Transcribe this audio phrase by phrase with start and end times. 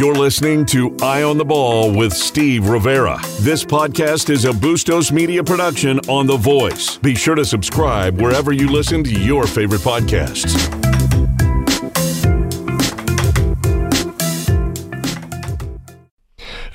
[0.00, 3.20] You're listening to Eye on the Ball with Steve Rivera.
[3.40, 6.96] This podcast is a Bustos Media production on The Voice.
[6.96, 10.79] Be sure to subscribe wherever you listen to your favorite podcasts.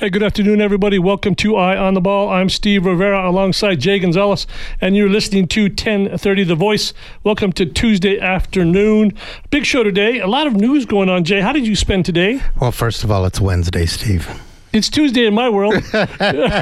[0.06, 1.00] Hey, good afternoon, everybody.
[1.00, 2.30] Welcome to Eye on the Ball.
[2.30, 4.46] I'm Steve Rivera alongside Jay Gonzalez,
[4.80, 6.94] and you're listening to 1030 The Voice.
[7.24, 9.14] Welcome to Tuesday afternoon.
[9.50, 10.20] Big show today.
[10.20, 11.42] A lot of news going on, Jay.
[11.42, 12.40] How did you spend today?
[12.62, 14.30] Well, first of all, it's Wednesday, Steve.
[14.74, 15.74] It's Tuesday in my world.
[15.94, 16.62] I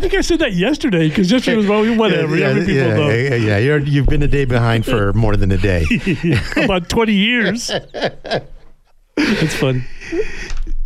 [0.00, 2.34] think I said that yesterday because yesterday was well, whatever.
[2.34, 3.58] Yeah, people yeah, yeah, yeah.
[3.58, 5.84] You're, you've been a day behind for more than a day.
[6.56, 7.70] About 20 years.
[9.16, 9.84] That's funny.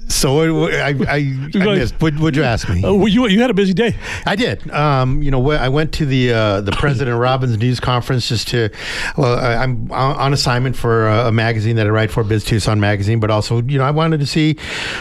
[0.09, 1.21] So I, I, I
[1.55, 2.01] missed.
[2.01, 2.83] What would you ask me?
[2.83, 3.95] Uh, well, you, you had a busy day.
[4.27, 4.69] I did.
[4.71, 8.71] Um, you know, I went to the uh, the President Robbins News Conference just to.
[9.17, 12.81] Well, I, I'm on assignment for a, a magazine that I write for, Biz Tucson
[12.81, 14.57] magazine, but also, you know, I wanted to see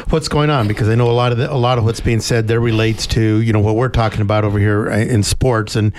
[0.09, 2.19] what's going on because I know a lot of the, a lot of what's being
[2.19, 5.75] said there relates to you know what we're talking about over here uh, in sports,
[5.75, 5.93] and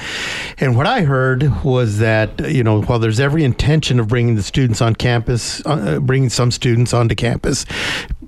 [0.59, 4.43] and what I heard was that you know while there's every intention of bringing the
[4.43, 7.65] students on campus, uh, bringing some students onto campus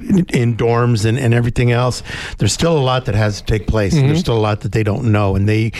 [0.02, 2.02] in, in dorms and, and everything else,
[2.38, 3.94] there's still a lot that has to take place.
[3.94, 4.20] And there's mm-hmm.
[4.20, 5.72] still a lot that they don't know, and they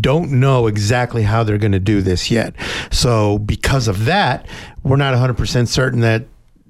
[0.00, 2.54] don't know exactly how they're going to do this yet.
[2.90, 4.46] So because of that,
[4.82, 6.24] we're not 100% certain that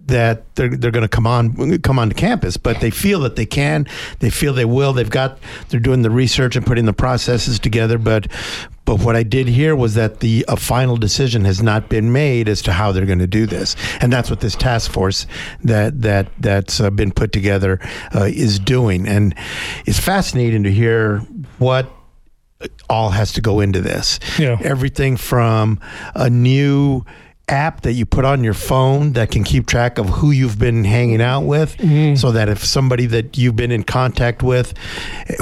[0.06, 3.46] that they're, they're going to come on come onto campus, but they feel that they
[3.46, 3.86] can.
[4.18, 4.92] They feel they will.
[4.92, 7.98] They've got they're doing the research and putting the processes together.
[7.98, 8.26] But
[8.84, 12.48] but what I did hear was that the a final decision has not been made
[12.48, 15.26] as to how they're going to do this, and that's what this task force
[15.64, 17.78] that that that's uh, been put together
[18.14, 19.06] uh, is doing.
[19.06, 19.34] And
[19.86, 21.18] it's fascinating to hear
[21.58, 21.90] what
[22.88, 24.18] all has to go into this.
[24.38, 24.58] Yeah.
[24.62, 25.80] Everything from
[26.14, 27.04] a new
[27.50, 30.84] app that you put on your phone that can keep track of who you've been
[30.84, 31.76] hanging out with
[32.16, 34.74] so that if somebody that you've been in contact with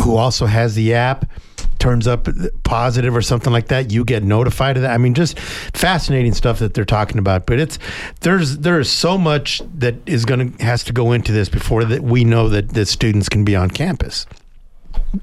[0.02, 1.30] who also has the app
[1.78, 2.26] turns up
[2.64, 6.58] positive or something like that you get notified of that i mean just fascinating stuff
[6.58, 7.78] that they're talking about but it's
[8.20, 11.84] there's there is so much that is going to has to go into this before
[11.84, 14.26] that we know that that students can be on campus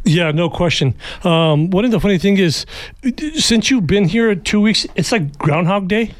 [0.03, 0.95] Yeah, no question.
[1.23, 2.65] Um, one of the funny thing is,
[3.35, 6.13] since you've been here two weeks, it's like Groundhog Day.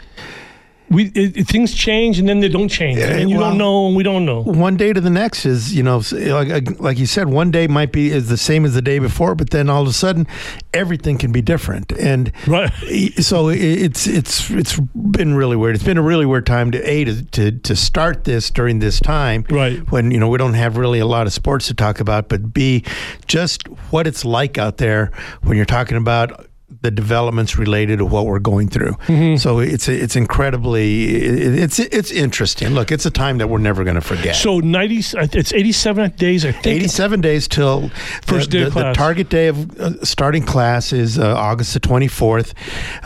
[0.89, 3.95] We it, things change and then they don't change, and you well- don't know, and
[3.95, 4.41] we don't know.
[4.43, 7.91] one day to the next is you know like like you said one day might
[7.91, 10.27] be is the same as the day before but then all of a sudden
[10.73, 12.71] everything can be different and Right.
[13.19, 16.77] so it- it's it's it's been really weird it's been a really weird time to
[16.89, 19.79] a to to, to start this during this time Right.
[19.91, 22.53] when you know we don't have really a lot of sports to talk about but
[22.53, 22.83] b
[23.27, 25.11] just what it's like out there
[25.43, 26.47] when you're talking about
[26.81, 28.93] the developments related to what we're going through.
[29.07, 29.37] Mm-hmm.
[29.37, 32.69] So it's it's incredibly it's it's interesting.
[32.69, 34.35] Look, it's a time that we're never going to forget.
[34.35, 36.77] So ninety, it's eighty-seven days, I think.
[36.77, 37.89] 87 days till
[38.23, 41.79] First the, day the, the target day of uh, starting class is uh, August the
[41.79, 42.53] 24th.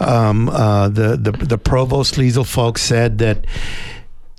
[0.02, 3.46] Um, uh, the, the the provost Liesl Folks said that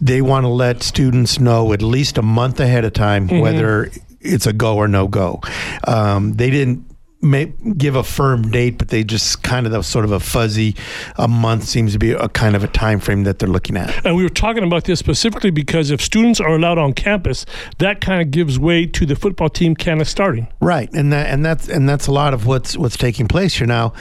[0.00, 3.40] they want to let students know at least a month ahead of time Mm-hmm.
[3.40, 3.90] whether
[4.22, 5.40] it's a go or no go.
[5.86, 6.86] Um, they didn't.
[7.22, 10.74] May, give a firm date, but they just kind of sort of a fuzzy.
[11.16, 14.06] A month seems to be a kind of a time frame that they're looking at.
[14.06, 17.44] And we were talking about this specifically because if students are allowed on campus,
[17.78, 20.48] that kind of gives way to the football team kind of starting.
[20.60, 23.66] Right, and that and that's and that's a lot of what's what's taking place here
[23.66, 23.92] now.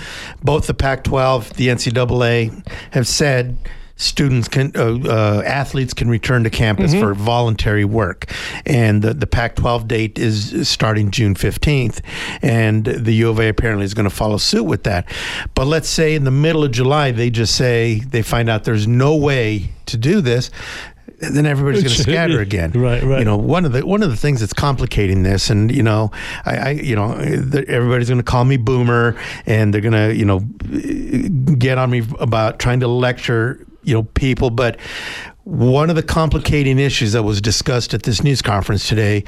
[0.44, 3.58] Both the Pac-12, the NCAA have said
[4.00, 8.32] students can uh, uh, athletes can return to campus for voluntary work,
[8.66, 12.02] and the, the Pac-12 date is starting June 15th,
[12.42, 15.08] and the U of A apparently is going to follow suit with that.
[15.54, 18.88] But let's say in the middle of July they just say they find out there's
[18.88, 20.50] no way to do this.
[21.18, 22.72] Then everybody's going to scatter again.
[22.72, 23.20] Right, right.
[23.20, 26.12] You know, one of the one of the things that's complicating this, and you know,
[26.46, 30.24] I, I you know, everybody's going to call me boomer, and they're going to you
[30.24, 30.40] know
[31.56, 34.80] get on me about trying to lecture you know people, but.
[35.46, 39.24] One of the complicating issues that was discussed at this news conference today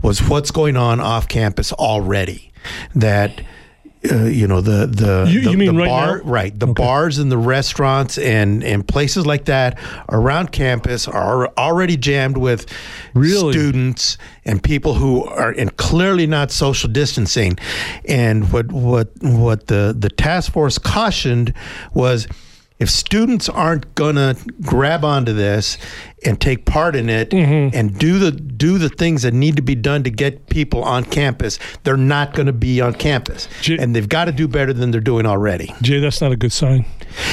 [0.00, 2.50] was what's going on off campus already.
[2.94, 3.42] That
[4.10, 6.30] uh, you know the the You- the, you mean the right bar, now?
[6.30, 11.98] right the bars and the restaurants and and places like that around campus are already
[11.98, 12.64] jammed with
[13.12, 13.52] Really?
[13.52, 17.58] students and people who are and clearly not social distancing
[18.06, 21.52] and what what what the the task force cautioned
[21.92, 22.26] was
[22.78, 25.78] if students aren't gonna grab onto this
[26.26, 27.76] and take part in it Mm-hmm.
[27.76, 31.04] and do the do the things that need to be done to get people on
[31.04, 33.48] campus, they're not going to be on campus.
[33.62, 35.74] Jay- and they've got to do better than they're doing already.
[35.82, 36.84] Jay, that's not a good sign.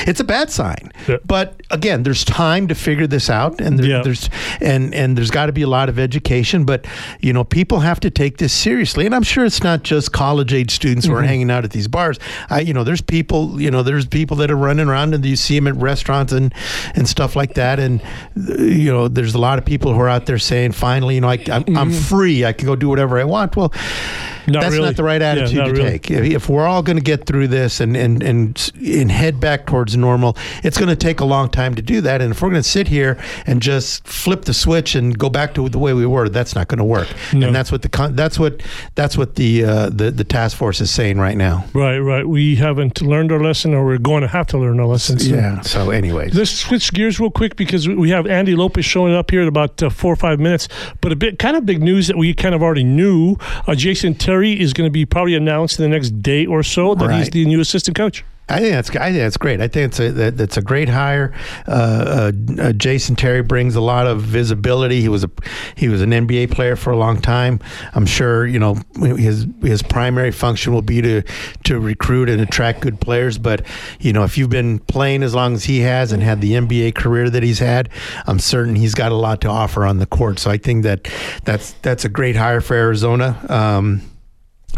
[0.07, 0.91] It's a bad sign.
[1.07, 1.17] Yeah.
[1.25, 4.01] But again, there's time to figure this out and there, Yeah.
[4.03, 4.29] there's
[4.61, 6.85] and and there's got to be a lot of education, but
[7.19, 9.05] you know, people have to take this seriously.
[9.05, 11.13] And I'm sure it's not just college age students Mm-hmm.
[11.15, 12.19] who are hanging out at these bars.
[12.49, 15.35] I you know, there's people, you know, there's people that are running around and you
[15.35, 16.53] see them at restaurants and
[16.95, 18.01] and stuff like that and
[18.37, 21.21] uh, you know, there's a lot of people who are out there saying finally, you
[21.21, 22.45] know, I, I'm, I'm free.
[22.45, 23.55] I can go do whatever I want.
[23.55, 24.32] Well, Mm-hmm.
[24.47, 24.85] Not that's really.
[24.85, 25.99] not the right attitude not to really.
[25.99, 26.11] take.
[26.11, 29.65] If, if we're all going to get through this and and and and head back
[29.67, 32.21] towards normal, it's going to take a long time to do that.
[32.21, 35.53] And if we're going to sit here and just flip the switch and go back
[35.55, 37.07] to the way we were, that's not going to work.
[37.33, 37.47] No.
[37.47, 38.61] And that's what the that's what
[38.95, 41.65] that's what the uh, the the task force is saying right now.
[41.73, 42.27] Right, right.
[42.27, 45.19] We haven't learned our lesson, or we're going to have to learn our lesson.
[45.19, 45.33] So.
[45.33, 45.61] Yeah.
[45.61, 49.41] So, anyways, Let's switch gears real quick because we have Andy Lopez showing up here
[49.41, 50.67] in about uh, four or five minutes.
[51.01, 53.37] But a bit kind of big news that we kind of already knew.
[53.67, 56.95] Uh, Jason Terry is going to be probably announced in the next day or so
[56.95, 58.23] that he's the new assistant coach.
[58.49, 59.61] I think that's I think that's great.
[59.61, 61.33] I think it's a that, that's a great hire.
[61.65, 64.99] Uh, uh, uh, Jason Terry brings a lot of visibility.
[64.99, 65.31] He was a
[65.75, 67.61] he was an NBA player for a long time.
[67.93, 71.21] I'm sure you know his his primary function will be to
[71.63, 73.37] to recruit and attract good players.
[73.37, 73.65] But
[74.01, 76.95] you know if you've been playing as long as he has and had the NBA
[76.95, 77.87] career that he's had,
[78.27, 80.37] I'm certain he's got a lot to offer on the court.
[80.39, 81.07] So I think that
[81.45, 83.39] that's that's a great hire for Arizona.
[83.47, 84.01] Um,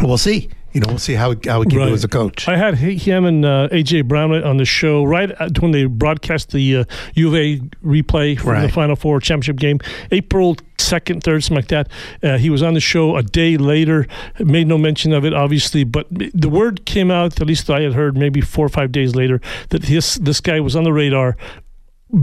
[0.00, 0.48] we'll see.
[0.72, 1.86] You know, we'll see how how he can Right.
[1.88, 2.46] do as a coach.
[2.48, 6.76] I had him and uh, AJ Brown on the show right when they broadcast the
[6.78, 6.84] uh,
[7.14, 9.78] U of A replay from the Final Four championship game,
[10.10, 11.88] April second, third, something like that.
[12.22, 14.06] Uh, he was on the show a day later.
[14.38, 17.40] Made no mention of it, obviously, but the word came out.
[17.40, 19.40] At least I had heard, maybe four or five days later,
[19.70, 21.38] that this this guy was on the radar.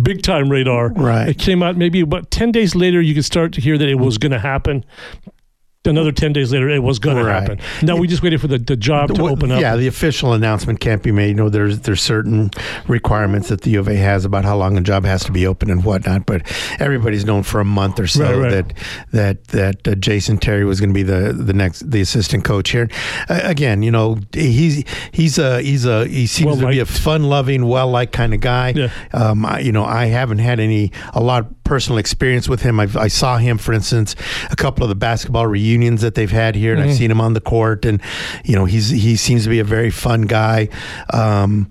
[0.03, 0.89] Big time radar.
[0.93, 1.29] Right.
[1.29, 3.95] It came out maybe about 10 days later, you could start to hear that it
[3.99, 4.85] was going to happen.
[5.85, 7.59] Another 10 days later, it was going to happen.
[7.81, 9.59] Now we just waited for the, the job to Well, open up.
[9.59, 11.27] Yeah, the official announcement can't be made.
[11.27, 12.51] You know, there's there's certain
[12.87, 15.45] requirements that the U of A has about how long a job has to be
[15.45, 16.25] open and whatnot.
[16.25, 16.43] But
[16.79, 18.67] everybody's known for a month or so Right, right.
[18.67, 18.73] that
[19.11, 22.69] that that uh, Jason Terry was going to be the the next the assistant coach
[22.69, 22.89] here.
[23.27, 27.23] Uh, again, you know, he's he's a he's a he seems to be a fun
[27.23, 28.69] loving, well liked kind of guy.
[28.69, 28.89] Yeah.
[29.11, 32.79] Um, I, you know, I haven't had any a lot of personal experience with him.
[32.79, 34.15] I've, I saw him, for instance,
[34.51, 36.89] a couple of the basketball reunions that they've had here, and Mm-hmm.
[36.89, 38.01] I've seen him on the court, and
[38.43, 40.69] you know, he's he seems to be a very fun guy.
[41.11, 41.69] Um,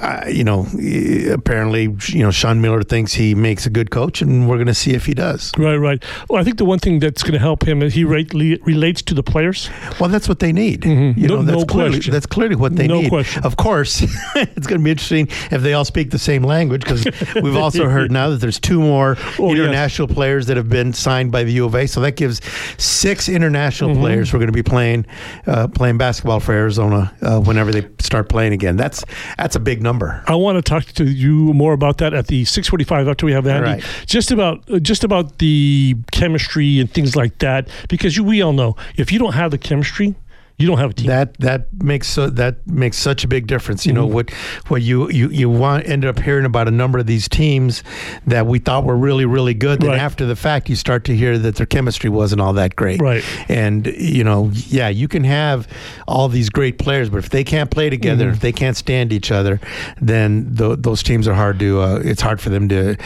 [0.00, 4.22] I, you know, eh, apparently, you know, Sean Miller thinks he makes a good coach,
[4.22, 5.52] and we're going to see if he does.
[5.58, 6.02] Right, right.
[6.28, 9.02] Well, I think the one thing that's going to help him is he le- relates
[9.02, 9.68] to the players.
[10.00, 10.84] Well, that's what they need.
[10.84, 11.22] You Mm-hmm.
[11.26, 12.12] No- know, that's no clearly question.
[12.12, 13.08] that's clearly what they No need.
[13.10, 13.44] question.
[13.44, 14.02] Of course,
[14.36, 17.04] it's going to be interesting if they all speak the same language because
[17.42, 19.58] we've also heard now that there's two more Oh, yes.
[19.64, 21.86] international players that have been signed by the U of A.
[21.86, 22.40] So that gives
[22.78, 24.00] six international Mm-hmm.
[24.00, 25.04] players who are going to be playing
[25.46, 28.76] uh, playing basketball for Arizona uh, whenever they start playing again.
[28.76, 29.04] That's
[29.36, 30.22] that's a big number.
[30.26, 33.46] I want to talk to you more about that at the 6:45 after we have
[33.46, 33.70] Andy.
[33.70, 33.84] Right.
[34.06, 38.52] Just about uh, just about the chemistry and things like that because you, we all
[38.52, 40.14] know if you don't have the chemistry,
[40.56, 41.08] you don't have a team.
[41.08, 43.84] That that makes so that makes such a big difference.
[43.86, 44.14] You know Mm-hmm.
[44.14, 44.30] what
[44.68, 47.82] what you you you want ended up hearing about a number of these teams
[48.26, 49.80] that we thought were really really good.
[49.80, 50.00] Then Right.
[50.00, 53.00] after the fact, you start to hear that their chemistry wasn't all that great.
[53.00, 53.24] Right.
[53.48, 55.66] And you know, yeah, you can have
[56.06, 58.34] all these great players, but if they can't play together, Mm-hmm.
[58.34, 59.60] if they can't stand each other,
[60.00, 61.80] then th- those teams are hard to.
[61.80, 62.96] Uh, it's hard for them to.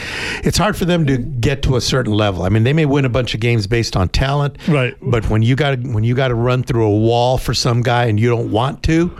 [0.43, 2.43] It's hard for them to get to a certain level.
[2.43, 4.95] I mean, they may win a bunch of games based on talent, Right.
[5.01, 8.05] but when you got when you got to run through a wall for some guy
[8.05, 9.11] and you don't want to,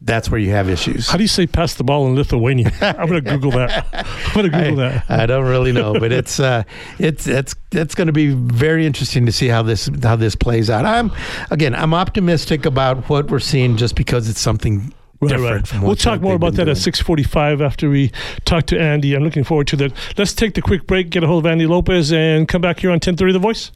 [0.00, 1.08] that's where you have issues.
[1.08, 2.70] How do you say pass the ball in Lithuania?
[2.80, 3.86] I'm going to Google that.
[3.94, 5.04] I'm going to Google that.
[5.08, 6.64] I don't really know, but it's uh,
[6.98, 10.68] it's it's it's going to be very interesting to see how this how this plays
[10.68, 10.84] out.
[10.84, 11.10] I'm
[11.50, 15.72] again, I'm optimistic about what we're seeing just because it's something Right, different.
[15.72, 15.82] right.
[15.82, 18.10] We'll talk more about that at 6:45 after we
[18.44, 19.14] talk to Andy.
[19.14, 19.92] I'm looking forward to that.
[20.18, 22.90] Let's take the quick break, get a hold of Andy Lopez, and come back here
[22.90, 23.70] on 10:30 The Voice.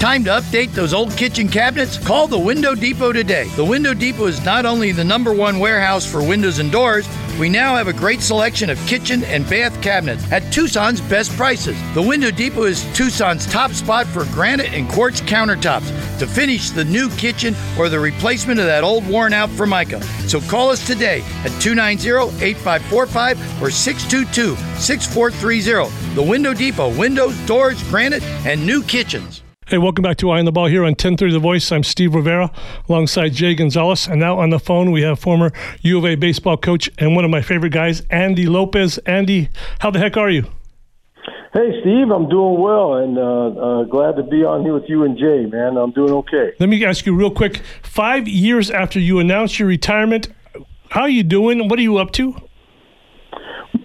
[0.00, 1.98] Time to update those old kitchen cabinets?
[1.98, 3.48] Call the Window Depot today.
[3.54, 7.06] The Window Depot is not only the number one warehouse for windows and doors,
[7.38, 11.76] we now have a great selection of kitchen and bath cabinets at Tucson's best prices.
[11.92, 16.86] The Window Depot is Tucson's top spot for granite and quartz countertops to finish the
[16.86, 20.02] new kitchen or the replacement of that old worn out Formica.
[20.30, 26.14] So call us today at 290 8545 or 622 6430.
[26.14, 29.42] The Window Depot windows, doors, granite, and new kitchens.
[29.70, 31.70] Hey, welcome back to Eye on the Ball here on 1030 The Voice.
[31.70, 32.50] I'm Steve Rivera
[32.88, 34.08] alongside Jay Gonzalez.
[34.08, 37.24] And now on the phone, we have former U of A baseball coach and one
[37.24, 38.98] of my favorite guys, Andy Lopez.
[39.06, 39.48] Andy,
[39.78, 40.42] how the heck are you?
[41.52, 45.04] Hey, Steve, I'm doing well and uh, uh, glad to be on here with you
[45.04, 45.76] and Jay, man.
[45.76, 46.50] I'm doing okay.
[46.58, 47.62] Let me ask you real quick.
[47.84, 50.26] Five years after you announced your retirement,
[50.88, 51.68] how are you doing?
[51.68, 52.34] What are you up to?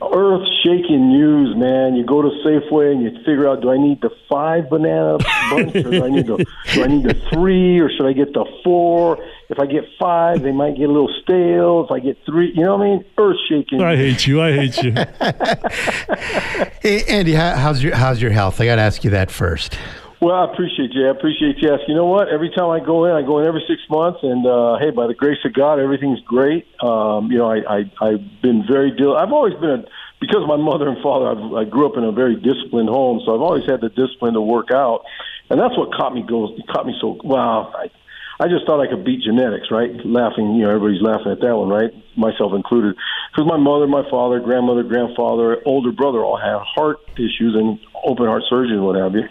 [0.01, 1.95] Earth shaking news, man.
[1.95, 5.17] You go to Safeway and you figure out: Do I need the five banana
[5.49, 8.33] bunch, or do I need the do I need the three, or should I get
[8.33, 9.17] the four?
[9.49, 11.85] If I get five, they might get a little stale.
[11.85, 13.05] If I get three, you know what I mean?
[13.17, 13.81] Earth shaking.
[13.81, 14.41] I hate you.
[14.41, 14.91] I hate you.
[16.81, 18.59] hey, Andy, how, how's your how's your health?
[18.59, 19.77] I got to ask you that first.
[20.21, 21.07] Well, I appreciate you.
[21.07, 21.89] I appreciate you asking.
[21.89, 22.29] You know what?
[22.29, 25.07] Every time I go in, I go in every six months, and uh, hey, by
[25.07, 26.65] the grace of God, everything's great.
[26.81, 29.13] Um, you know, I, I I've been very deal.
[29.13, 29.83] I've always been a
[30.21, 31.27] because of my mother and father.
[31.27, 34.33] I've, I grew up in a very disciplined home, so I've always had the discipline
[34.33, 35.03] to work out,
[35.49, 36.57] and that's what caught me goes.
[36.71, 37.73] Caught me so wow.
[37.75, 37.91] I,
[38.39, 39.91] I just thought I could beat genetics, right?
[40.03, 41.91] Laughing, you know, everybody's laughing at that one, right?
[42.17, 42.95] Myself included.
[43.31, 48.25] Because my mother, my father, grandmother, grandfather, older brother all had heart issues and open
[48.25, 49.23] heart surgery and what have you.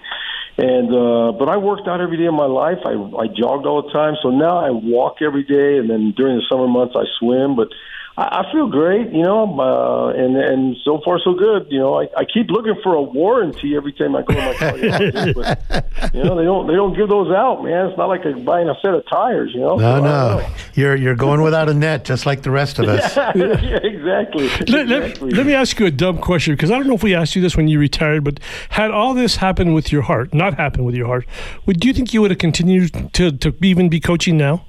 [0.56, 2.78] And uh, but I worked out every day of my life.
[2.84, 4.14] I I jogged all the time.
[4.22, 7.56] So now I walk every day, and then during the summer months I swim.
[7.56, 7.68] But
[8.16, 11.66] I, I feel great, you know, uh, and and so far so good.
[11.70, 14.54] You know, I, I keep looking for a warranty every time I go to my
[14.54, 14.72] car.
[15.34, 17.88] but, you know, they don't they don't give those out, man.
[17.88, 19.76] It's not like buying a set of tires, you know.
[19.76, 23.16] No, so, no, you're you're going without a net, just like the rest of us.
[23.16, 24.48] yeah, yeah, exactly.
[24.48, 25.30] Let, exactly.
[25.30, 27.34] Let, let, me ask you a dumb question because I don't know if we asked
[27.34, 28.38] you this when you retired, but
[28.70, 31.26] had all this happened with your heart, not happened with your heart,
[31.66, 34.64] would do you think you would have continued to to even be coaching now?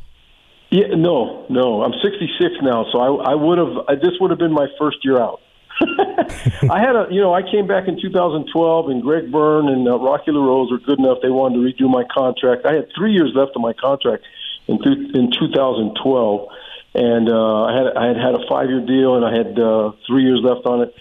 [0.76, 1.84] Yeah, no, no.
[1.84, 4.02] I'm 66 now, so I, I would have.
[4.02, 5.40] This would have been my first year out.
[5.80, 9.98] I had a, you know, I came back in 2012, and Greg Byrne and uh,
[9.98, 11.20] Rocky LaRose were good enough.
[11.22, 12.66] They wanted to redo my contract.
[12.66, 14.24] I had three years left of my contract
[14.68, 16.50] in th- in 2012,
[16.96, 19.96] and uh, I had I had had a five year deal, and I had uh,
[20.06, 20.94] three years left on it.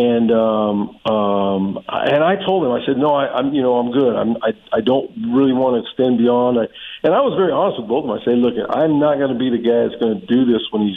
[0.00, 3.92] And um, um, and I told him, I said, no, I, I'm, you know, I'm
[3.92, 4.16] good.
[4.16, 6.56] I'm, I, I don't really want to extend beyond.
[6.56, 6.72] I,
[7.04, 8.16] and I was very honest with both of them.
[8.16, 10.64] I said, look, I'm not going to be the guy that's going to do this
[10.72, 10.96] when he's,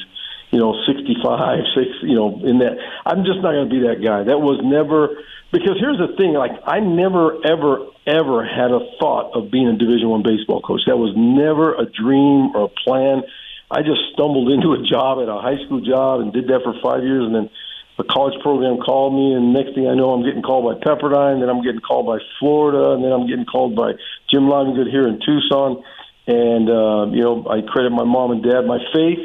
[0.56, 1.20] you know, 65,
[1.76, 2.80] six, you know, in that.
[3.04, 4.24] I'm just not going to be that guy.
[4.24, 5.20] That was never
[5.52, 6.32] because here's the thing.
[6.40, 10.88] Like I never, ever, ever had a thought of being a Division One baseball coach.
[10.88, 13.28] That was never a dream or a plan.
[13.68, 16.72] I just stumbled into a job at a high school job and did that for
[16.80, 17.52] five years, and then
[17.98, 21.42] the college program called me, and next thing I know, I'm getting called by Pepperdine,
[21.42, 23.94] then I'm getting called by Florida, and then I'm getting called by
[24.32, 25.84] Jim Livengood here in Tucson.
[26.26, 29.22] And uh, you know, I credit my mom and dad, my faith,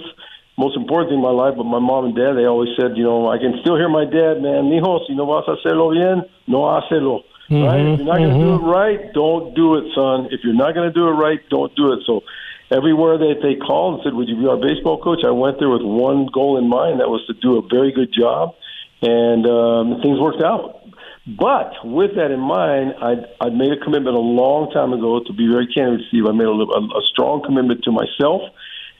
[0.58, 1.54] most important thing in my life.
[1.56, 4.04] But my mom and dad, they always said, you know, I can still hear my
[4.04, 7.22] dad, man, mijo, si no vas a hacerlo bien, no hacelo.
[7.48, 7.80] Mm-hmm, right?
[7.80, 8.60] If you're not going to mm-hmm.
[8.60, 10.28] do it right, don't do it, son.
[10.30, 12.00] If you're not going to do it right, don't do it.
[12.04, 12.20] So
[12.70, 15.70] everywhere that they called and said, "Would you be our baseball coach?" I went there
[15.70, 17.00] with one goal in mind.
[17.00, 18.57] That was to do a very good job,
[19.02, 20.78] and um, things worked out.
[21.28, 25.20] But with that in mind, I'd, I'd made a commitment a long time ago.
[25.20, 28.42] To be very candid, with Steve, I made a, a, a strong commitment to myself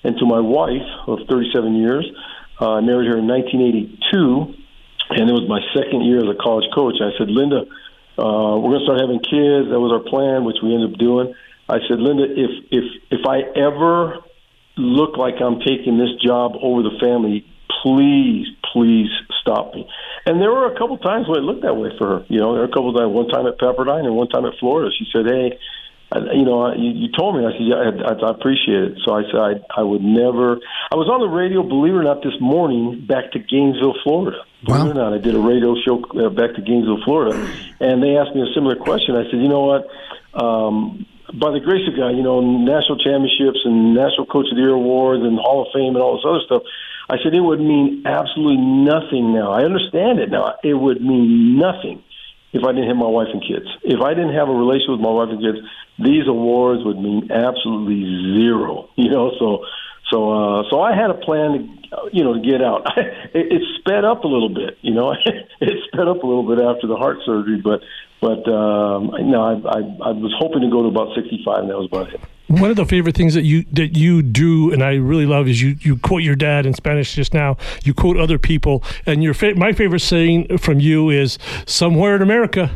[0.05, 2.05] and to my wife of 37 years.
[2.61, 4.55] Uh, I married her in 1982,
[5.17, 7.00] and it was my second year as a college coach.
[7.00, 7.64] I said, Linda,
[8.19, 9.71] uh, we're going to start having kids.
[9.73, 11.33] That was our plan, which we ended up doing.
[11.69, 14.25] I said, Linda, if if if I ever
[14.76, 17.47] look like I'm taking this job over the family,
[17.83, 19.09] please, please
[19.49, 19.88] stop me.
[20.26, 22.26] And there were a couple times when it looked that way for her.
[22.28, 23.09] You know, there were a couple times.
[23.09, 24.93] One time at Pepperdine and one time at Florida.
[24.93, 25.57] She said, "Hey,
[26.12, 29.17] I, you know, you, you told me." I said, "Yeah, I, I, appreciate it." So
[29.17, 30.61] I said, I, "I would never."
[30.93, 34.45] I was on the radio, believe it or not, this morning back to Gainesville, Florida.
[34.64, 37.33] Believe it or not, I did a radio show uh, back to Gainesville, Florida,
[37.81, 39.17] and they asked me a similar question.
[39.17, 39.88] I said, "You know what?"
[40.37, 44.64] Um, by the grace of God, you know, national championships and national coach of the
[44.64, 46.64] year awards and Hall of Fame and all this other stuff.
[47.09, 49.53] I said it would mean absolutely nothing now.
[49.53, 50.57] I understand it now.
[50.62, 52.05] It would mean nothing
[52.53, 53.67] if I didn't have my wife and kids.
[53.83, 55.59] If I didn't have a relationship with my wife and kids,
[55.99, 58.05] these awards would mean absolutely
[58.37, 58.91] zero.
[58.99, 59.65] You know, so
[60.11, 62.85] so uh, so I had a plan to you know to get out.
[62.97, 64.77] it, it sped up a little bit.
[64.83, 65.12] You know,
[65.61, 67.81] it sped up a little bit after the heart surgery, but
[68.21, 71.79] but um, no, I, I, I was hoping to go to about 65, and that
[71.79, 72.21] was about it.
[72.49, 75.61] One of the favorite things that you that you do, and I really love, is
[75.61, 77.59] you, you quote your dad in Spanish just now.
[77.85, 82.23] You quote other people, and your fa- my favorite saying from you is "Somewhere in
[82.23, 82.71] America."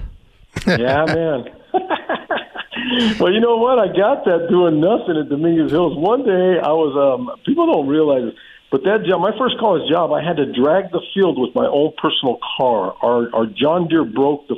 [0.67, 1.45] yeah, man.
[3.19, 3.79] well, you know what?
[3.79, 5.97] I got that doing nothing at Dominguez Hills.
[5.97, 6.93] One day, I was.
[6.93, 8.35] Um, people don't realize it,
[8.71, 11.67] but that job, my first college job, I had to drag the field with my
[11.67, 12.95] own personal car.
[13.01, 14.57] Our our John Deere broke the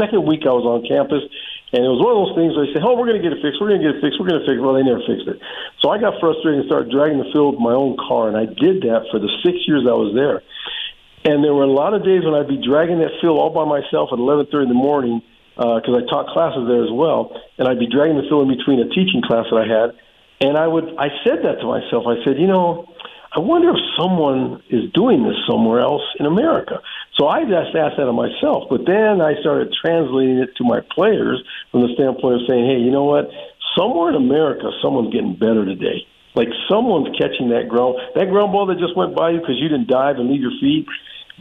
[0.00, 1.22] second week I was on campus,
[1.74, 3.34] and it was one of those things where they say, "Oh, we're going to get
[3.34, 3.58] it fixed.
[3.58, 4.22] We're going to get it fixed.
[4.22, 5.42] We're going to fix it." Well, they never fixed it.
[5.82, 8.46] So I got frustrated and started dragging the field with my own car, and I
[8.46, 10.46] did that for the six years I was there.
[11.26, 13.66] And there were a lot of days when I'd be dragging that field all by
[13.66, 15.18] myself at 11:30 in the morning
[15.58, 18.54] because uh, I taught classes there as well, and I'd be dragging the field in
[18.54, 19.98] between a teaching class that I had,
[20.46, 22.06] and I would I said that to myself.
[22.06, 22.86] I said, you know,
[23.34, 26.78] I wonder if someone is doing this somewhere else in America.
[27.16, 30.80] So I just asked that of myself, but then I started translating it to my
[30.94, 33.30] players from the standpoint of saying, hey, you know what?
[33.78, 36.06] Somewhere in America, someone's getting better today.
[36.34, 39.68] Like someone's catching that ground that ground ball that just went by you because you
[39.68, 40.86] didn't dive and leave your feet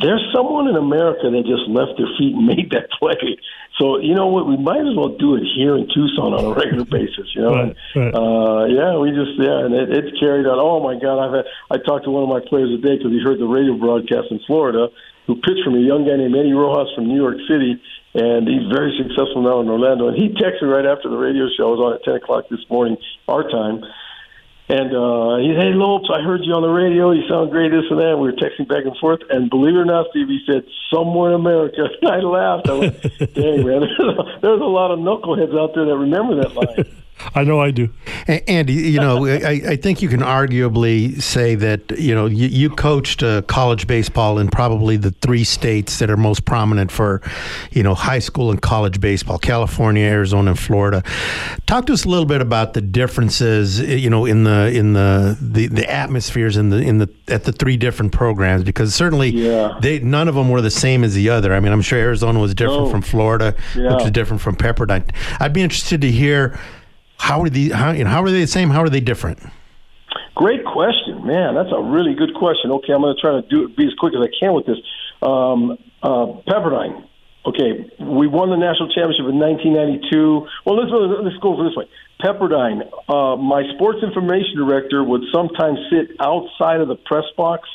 [0.01, 3.37] there's someone in America that just left their feet and made that play.
[3.77, 4.47] So you know what?
[4.47, 7.29] We might as well do it here in Tucson on a regular basis.
[7.35, 8.13] You know, right, right.
[8.13, 10.57] Uh, yeah, we just yeah, and it, it's carried on.
[10.57, 13.21] Oh my God, I've had, I talked to one of my players today because he
[13.21, 14.89] heard the radio broadcast in Florida,
[15.27, 17.81] who pitched for me, a young guy named Eddie Rojas from New York City,
[18.13, 20.07] and he's very successful now in Orlando.
[20.07, 21.67] And he texted right after the radio show.
[21.67, 23.83] I was on at ten o'clock this morning, our time
[24.69, 27.11] and uh, he said, Hey, Lopes, I heard you on the radio.
[27.11, 28.15] You sound great, this and that.
[28.15, 29.19] We were texting back and forth.
[29.29, 31.83] And believe it or not, Steve, he said, Somewhere in America.
[32.07, 32.69] I laughed.
[32.69, 33.01] I went,
[33.35, 33.83] Dang, man,
[34.41, 37.02] there's a lot of knuckleheads out there that remember that line.
[37.35, 37.89] I know I do.
[38.27, 42.69] Andy, you know, I, I, think you can arguably say that, you know, you, you
[42.69, 47.21] coached uh, college baseball in probably the three states that are most prominent for,
[47.71, 51.03] you know, high school and college baseball California, Arizona, and Florida.
[51.65, 55.37] Talk to us a little bit about the differences, you know, in the in the
[55.41, 59.77] the, the atmospheres in the in the at the three different programs because certainly yeah.
[59.81, 61.53] they none of them were the same as the other.
[61.53, 62.89] I mean, I'm sure Arizona was different no.
[62.89, 63.93] from Florida, yeah.
[63.93, 65.09] which was different from Pepperdine.
[65.39, 66.59] I'd be interested to hear
[67.23, 67.71] how are these?
[67.71, 68.69] How, you know, how are they the same?
[68.69, 69.39] How are they different?
[70.35, 71.55] Great question, man.
[71.55, 72.69] That's a really good question.
[72.71, 74.65] Okay, I'm going to try to do it, be as quick as I can with
[74.65, 74.75] this.
[75.21, 77.07] Um, uh, Pepperdine.
[77.45, 80.47] Okay, we won the national championship in 1992.
[80.65, 81.87] Well, let's let's go for this way.
[82.19, 82.83] Pepperdine.
[83.07, 87.69] Uh, my sports information director would sometimes sit outside of the press box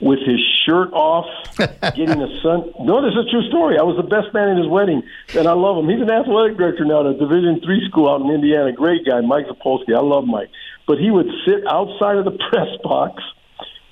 [0.00, 1.26] with his shirt off,
[1.94, 2.72] getting a sun.
[2.80, 3.78] No, this is a true story.
[3.78, 5.02] I was the best man at his wedding,
[5.36, 5.88] and I love him.
[5.88, 8.72] He's an athletic director now at a Division three school out in Indiana.
[8.72, 9.94] Great guy, Mike Zapolsky.
[9.94, 10.50] I love Mike,
[10.86, 13.22] but he would sit outside of the press box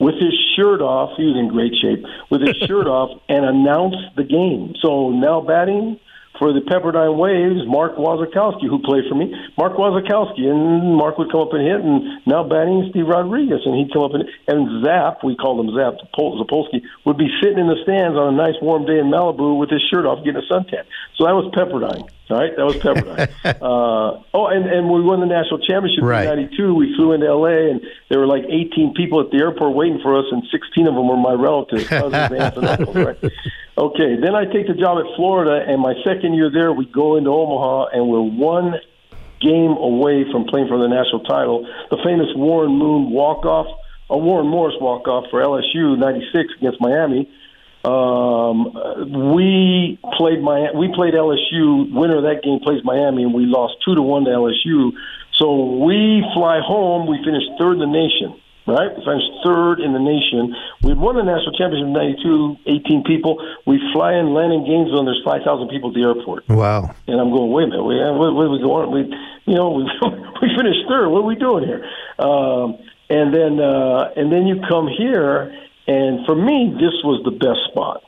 [0.01, 1.17] with his shirt off.
[1.17, 4.75] He was in great shape with his shirt off and announce the game.
[4.81, 6.01] So now batting
[6.39, 9.35] for the Pepperdine Waves, Mark Wasikowski, who played for me.
[9.57, 13.75] Mark Wasikowski, and Mark would come up and hit, and now batting Steve Rodriguez, and
[13.75, 17.67] he'd come up and and Zap, we called him Zap, Zapolsky, would be sitting in
[17.67, 20.53] the stands on a nice warm day in Malibu with his shirt off, getting a
[20.53, 20.85] suntan.
[21.17, 22.09] So that was Pepperdine.
[22.31, 23.33] All right, that was Pepperdine.
[23.45, 26.29] uh, oh, and and we won the national championship right.
[26.29, 26.75] in '92.
[26.75, 30.19] We flew into LA, and there were like 18 people at the airport waiting for
[30.19, 32.97] us, and 16 of them were my relatives, cousins, aunts, and uncles.
[33.09, 33.19] Right.
[33.79, 37.17] Okay, then I take the job at Florida, and my second year there, we go
[37.17, 38.75] into Omaha, and we're one
[39.41, 41.63] game away from playing for the national title.
[41.91, 43.69] The famous Warren Moon walk off,
[44.11, 47.31] a Warren Morris walk off for LSU '96 against Miami.
[47.85, 48.75] Um,
[49.35, 51.93] we played my we played LSU.
[51.93, 54.93] Winner of that game plays Miami, and we lost two to one to LSU.
[55.35, 57.07] So we fly home.
[57.07, 58.93] We finished third in the nation right?
[58.95, 60.55] We finished third in the nation.
[60.83, 63.41] We won the national championship in 92, 18 people.
[63.67, 66.47] We fly in, land in Gainesville, and there's 5,000 people at the airport.
[66.49, 66.95] Wow.
[67.09, 69.03] And I'm going, wait a minute, we, what, what are we going We,
[69.49, 69.85] you know, we,
[70.43, 71.09] we finished third.
[71.09, 71.83] What are we doing here?
[72.21, 72.77] Um,
[73.09, 75.57] and then, uh, and then you come here,
[75.89, 78.05] and for me, this was the best spot.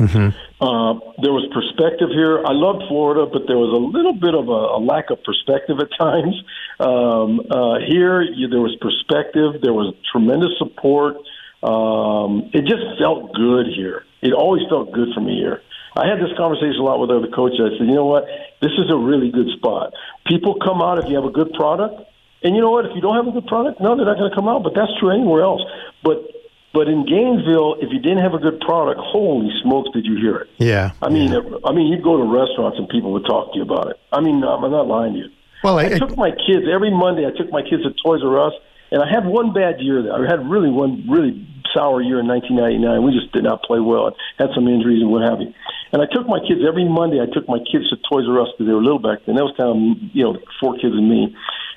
[0.00, 0.32] Mm-hmm.
[0.64, 2.40] Uh, there was perspective here.
[2.40, 5.76] I loved Florida, but there was a little bit of a, a lack of perspective
[5.78, 6.34] at times.
[6.80, 9.60] Um, uh, here, you, there was perspective.
[9.60, 11.20] There was tremendous support.
[11.62, 14.08] Um, it just felt good here.
[14.24, 15.60] It always felt good for me here.
[15.94, 17.60] I had this conversation a lot with other coaches.
[17.60, 18.24] I said, you know what?
[18.64, 19.92] This is a really good spot.
[20.24, 22.08] People come out if you have a good product.
[22.42, 22.86] And you know what?
[22.86, 24.62] If you don't have a good product, no, they're not going to come out.
[24.64, 25.60] But that's true anywhere else.
[26.02, 26.24] But
[26.72, 30.36] but in Gainesville, if you didn't have a good product, holy smokes, did you hear
[30.36, 30.48] it?
[30.58, 30.92] Yeah.
[31.02, 31.40] I mean, yeah.
[31.64, 33.96] I mean, you'd go to restaurants and people would talk to you about it.
[34.12, 35.30] I mean, I'm not lying to you.
[35.64, 37.26] Well, I, I took my kids every Monday.
[37.26, 38.54] I took my kids to Toys R Us,
[38.90, 40.14] and I had one bad year there.
[40.14, 43.04] I had really one really sour year in 1999.
[43.04, 44.06] We just did not play well.
[44.08, 45.52] and had some injuries and what have you.
[45.92, 47.20] And I took my kids every Monday.
[47.20, 49.34] I took my kids to Toys R Us because they were little back then.
[49.34, 49.76] That was kind of
[50.14, 51.34] you know four kids and me.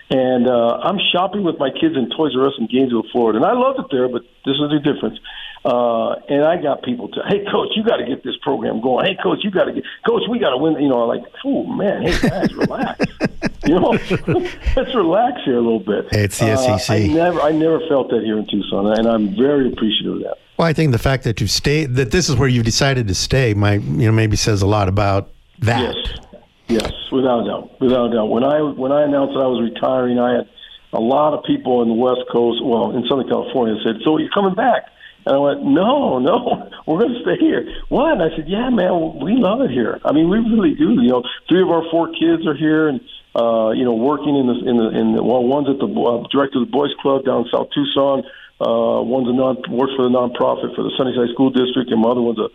[0.09, 3.45] And uh, I'm shopping with my kids in Toys R Us in Gainesville, Florida, and
[3.45, 4.07] I love it there.
[4.07, 5.19] But this is the difference.
[5.65, 9.05] Uh, and I got people to, hey, coach, you got to get this program going.
[9.05, 10.73] Hey, coach, you got to get, coach, we got to win.
[10.73, 13.05] You know, I'm like, oh man, hey guys, relax.
[13.65, 13.91] you know,
[14.75, 16.07] let's relax here a little bit.
[16.11, 16.89] It's the SEC.
[16.89, 20.19] Uh, I never, I never felt that here in Tucson, and I'm very appreciative of
[20.23, 20.37] that.
[20.57, 23.15] Well, I think the fact that you've stayed, that this is where you've decided to
[23.15, 25.95] stay, might, you know, maybe says a lot about that.
[25.95, 26.22] Yes.
[26.67, 28.29] Yes, without a doubt, without a doubt.
[28.29, 30.49] When I when I announced that I was retiring, I had
[30.93, 34.33] a lot of people in the West Coast, well, in Southern California, said, "So you're
[34.33, 34.87] coming back?"
[35.25, 37.63] And I went, no, no, we're going to stay here.
[37.87, 38.19] What?
[38.19, 39.99] I said, yeah, man, we love it here.
[40.03, 40.99] I mean, we really do.
[40.99, 42.99] You know, three of our four kids are here, and
[43.35, 46.27] uh, you know, working in the in the in the, well, one's at the uh,
[46.29, 48.23] director of the Boys Club down in South Tucson.
[48.61, 52.09] Uh, one's a non works for the nonprofit for the Sunnyside School District, and my
[52.13, 52.51] other one's a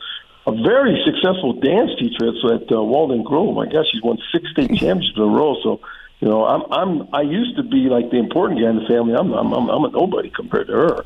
[0.48, 3.54] a very successful dance teacher at, uh, Walden Grove.
[3.54, 5.56] My gosh, she's won six state championships in a row.
[5.62, 5.80] So,
[6.20, 9.14] you know, I'm I'm I used to be like the important guy in the family.
[9.14, 11.04] I'm I'm I'm, I'm a nobody compared to her.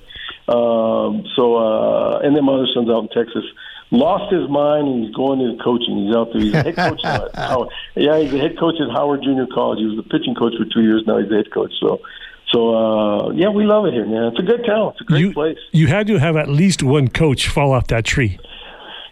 [0.48, 3.44] Um, so, uh, and then my other son's out in Texas.
[3.90, 6.06] Lost his mind and he's going into coaching.
[6.06, 6.42] He's out there.
[6.42, 7.04] He's a head coach.
[7.04, 7.68] At Howard.
[7.94, 9.80] Yeah, he's a head coach at Howard Junior College.
[9.80, 11.04] He was the pitching coach for two years.
[11.06, 11.72] Now he's the head coach.
[11.78, 12.00] So,
[12.52, 14.32] so uh, yeah, we love it here, man.
[14.32, 14.92] It's a good town.
[14.92, 15.58] It's a great you, place.
[15.72, 18.38] You had to have at least one coach fall off that tree.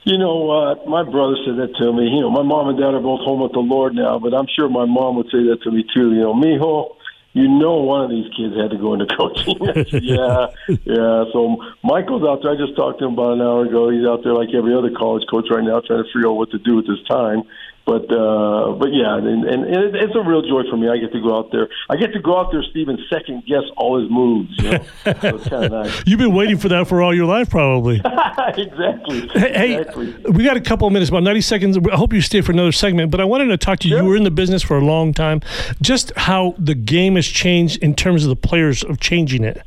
[0.05, 0.87] You know what?
[0.87, 2.09] My brother said that to me.
[2.09, 4.47] You know, my mom and dad are both home with the Lord now, but I'm
[4.57, 6.13] sure my mom would say that to me too.
[6.13, 6.97] You know, mijo,
[7.33, 9.61] you know one of these kids had to go into coaching.
[10.03, 10.49] yeah,
[10.89, 11.25] yeah.
[11.33, 12.53] So Michael's out there.
[12.53, 13.91] I just talked to him about an hour ago.
[13.91, 16.51] He's out there like every other college coach right now, trying to figure out what
[16.53, 17.43] to do with his time.
[17.91, 20.89] But uh, but yeah, and, and, and it's a real joy for me.
[20.89, 21.69] I get to go out there.
[21.89, 24.49] I get to go out there, Steve, and second guess all his moves.
[24.59, 24.85] You know?
[25.05, 26.03] so it's kind of nice.
[26.07, 27.97] You've been waiting for that for all your life, probably.
[28.57, 29.27] exactly.
[29.35, 30.15] Hey, exactly.
[30.31, 31.79] we got a couple of minutes, about 90 seconds.
[31.91, 33.97] I hope you stay for another segment, but I wanted to talk to you.
[33.97, 34.05] Sure.
[34.05, 35.41] You were in the business for a long time.
[35.83, 39.61] Just how the game has changed in terms of the players of changing it.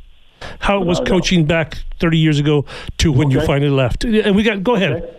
[0.60, 1.12] How it was No, no.
[1.12, 2.64] coaching back 30 years ago
[3.00, 4.06] to when you finally left.
[4.06, 4.94] And we got, go ahead.
[4.94, 5.18] Okay.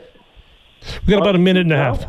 [1.06, 2.06] We got about a minute and a half.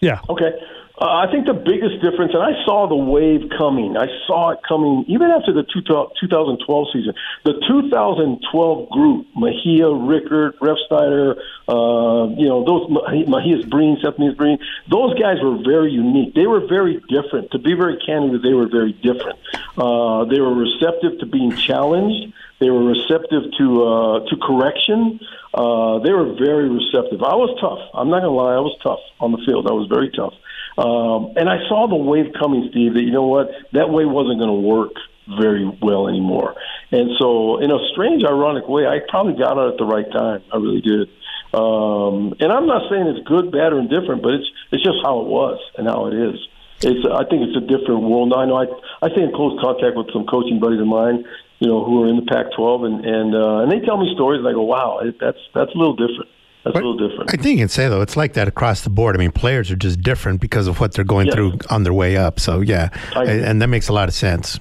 [0.00, 0.20] Yeah.
[0.28, 0.52] Okay.
[0.98, 3.98] Uh, I think the biggest difference, and I saw the wave coming.
[3.98, 7.12] I saw it coming even after the two, 2012 season.
[7.44, 11.36] The 2012 group, Mejia, Rickard, Refsnyder,
[11.68, 16.34] uh, you know, those Mejias-Brean, Mejia's Breen, those guys were very unique.
[16.34, 17.50] They were very different.
[17.50, 19.38] To be very candid, they were very different.
[19.76, 22.32] Uh, they were receptive to being challenged.
[22.58, 25.20] They were receptive to uh, to correction.
[25.52, 27.22] Uh, they were very receptive.
[27.22, 27.84] I was tough.
[27.92, 28.54] I'm not gonna lie.
[28.54, 29.68] I was tough on the field.
[29.68, 30.32] I was very tough.
[30.76, 32.94] Um, and I saw the wave coming, Steve.
[32.94, 34.92] That you know what, that wave wasn't going to work
[35.26, 36.54] very well anymore.
[36.92, 40.42] And so, in a strange, ironic way, I probably got out at the right time.
[40.52, 41.08] I really did.
[41.54, 45.20] Um, and I'm not saying it's good, bad, or indifferent, but it's it's just how
[45.20, 46.36] it was and how it is.
[46.84, 48.30] It's I think it's a different world.
[48.30, 48.66] Now, I know I
[49.00, 51.24] I stay in close contact with some coaching buddies of mine,
[51.58, 54.40] you know, who are in the Pac-12, and and uh, and they tell me stories,
[54.40, 56.28] and I go, wow, it, that's that's a little different.
[56.66, 57.30] That's But a little different.
[57.32, 59.14] I think you can say though it's like that across the board.
[59.14, 61.34] I mean, players are just different because of what they're going Yeah.
[61.34, 62.40] through on their way up.
[62.40, 64.58] So yeah, I- and that makes a lot of sense.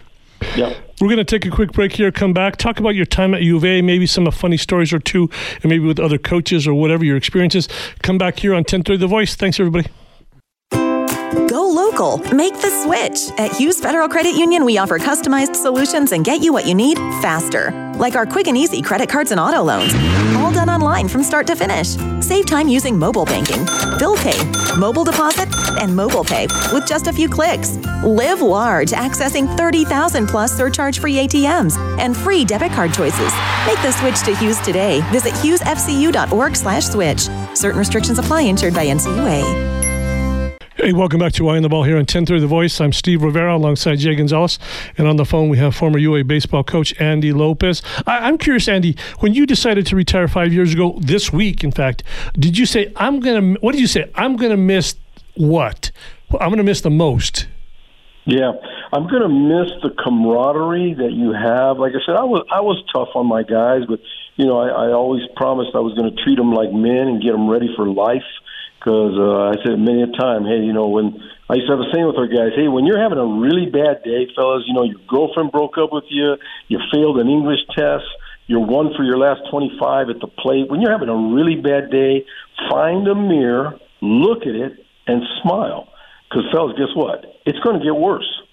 [0.55, 0.73] yeah.
[1.01, 3.41] We're going to take a quick break here, come back, talk about your time at
[3.41, 5.29] U of A, maybe some funny stories or two,
[5.63, 7.67] and maybe with other coaches or whatever your experiences.
[8.03, 9.35] Come back here on 1030 The Voice.
[9.35, 9.87] Thanks, everybody.
[11.35, 12.17] Go local.
[12.33, 13.37] Make the switch.
[13.37, 16.97] At Hughes Federal Credit Union, we offer customized solutions and get you what you need
[17.21, 17.71] faster.
[17.97, 19.93] Like our quick and easy credit cards and auto loans.
[20.37, 21.89] All done online from start to finish.
[22.23, 23.65] Save time using mobile banking,
[23.99, 24.37] bill pay,
[24.77, 25.49] mobile deposit,
[25.81, 27.75] and mobile pay with just a few clicks.
[28.03, 33.33] Live large, accessing 30,000 plus surcharge free ATMs and free debit card choices.
[33.67, 35.01] Make the switch to Hughes today.
[35.11, 37.27] Visit hughesfcu.org slash switch.
[37.53, 39.94] Certain restrictions apply insured by NCUA.
[40.77, 42.81] Hey, welcome back to Eye on the Ball here on 1030 The Voice.
[42.81, 44.59] I'm Steve Rivera alongside Jay Gonzalez.
[44.97, 47.81] And on the phone, we have former UA baseball coach Andy Lopez.
[48.05, 51.71] I, I'm curious, Andy, when you decided to retire five years ago, this week, in
[51.71, 54.11] fact, did you say, I'm going to, what did you say?
[54.15, 54.95] I'm going to miss
[55.35, 55.91] what?
[56.31, 57.47] I'm going to miss the most.
[58.25, 58.51] Yeah,
[58.91, 61.79] I'm going to miss the camaraderie that you have.
[61.79, 63.99] Like I said, I was I was tough on my guys, but
[64.35, 67.21] you know, I, I always promised I was going to treat them like men and
[67.21, 68.25] get them ready for life.
[68.85, 71.17] Because uh, I said many a time, hey, you know, when
[71.49, 73.65] I used to have a saying with our guys, hey, when you're having a really
[73.65, 77.65] bad day, fellas, you know, your girlfriend broke up with you, you failed an English
[77.73, 78.05] test,
[78.45, 80.69] you're one for your last 25 at the plate.
[80.69, 82.29] When you're having a really bad day,
[82.69, 83.73] find a mirror,
[84.05, 85.89] look at it, and smile.
[86.29, 87.25] Because, fellas, guess what?
[87.49, 88.29] It's going to get worse.
[88.29, 88.44] It's going to get worse.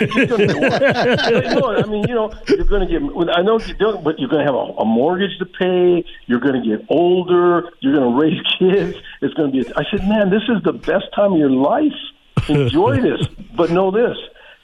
[0.00, 3.02] No, I mean, you know, you're going to get.
[3.36, 6.04] I know you don't, but you're going to have a, a mortgage to pay.
[6.26, 7.70] You're going to get older.
[7.80, 8.96] You're going to raise kids.
[9.20, 9.72] It's going to be.
[9.76, 11.92] I said, man, this is the best time of your life.
[12.48, 14.16] Enjoy this, but know this: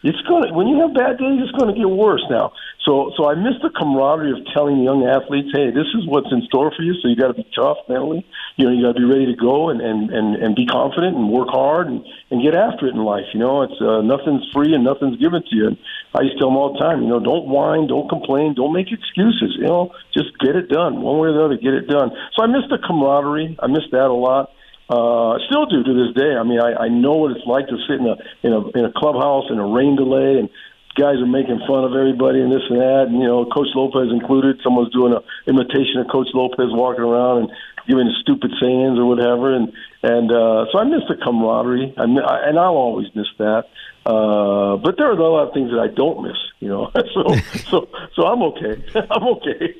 [0.02, 0.54] it's going to.
[0.54, 2.24] When you have bad days, it's going to get worse.
[2.30, 2.52] Now,
[2.86, 6.46] so so I miss the camaraderie of telling young athletes, hey, this is what's in
[6.46, 6.94] store for you.
[7.02, 8.24] So you got to be tough mentally.
[8.54, 11.18] You know, you got to be ready to go and and and and be confident
[11.18, 13.26] and work hard and and get after it in life.
[13.34, 15.74] You know, it's uh, nothing's free and nothing's given to you.
[16.14, 18.72] I used to tell them all the time, you know, don't whine, don't complain, don't
[18.72, 19.58] make excuses.
[19.58, 21.58] You know, just get it done one way or the other.
[21.58, 22.14] Get it done.
[22.38, 23.58] So I miss the camaraderie.
[23.58, 24.54] I miss that a lot.
[24.86, 26.38] Uh, still do to this day.
[26.38, 28.14] I mean, I, I know what it's like to sit in a
[28.46, 30.48] in a in a clubhouse in a rain delay and
[30.96, 34.08] guys are making fun of everybody and this and that, and you know, Coach Lopez
[34.10, 34.58] included.
[34.64, 37.48] Someone's doing an imitation of Coach Lopez, walking around and
[37.86, 42.48] giving stupid sayings or whatever, and and uh, so I miss the camaraderie, I, I,
[42.48, 43.68] and I'll always miss that.
[44.06, 46.92] Uh, but there are a lot of things that I don't miss, you know.
[47.14, 47.36] so
[47.68, 48.84] so so I'm okay.
[49.10, 49.74] I'm okay.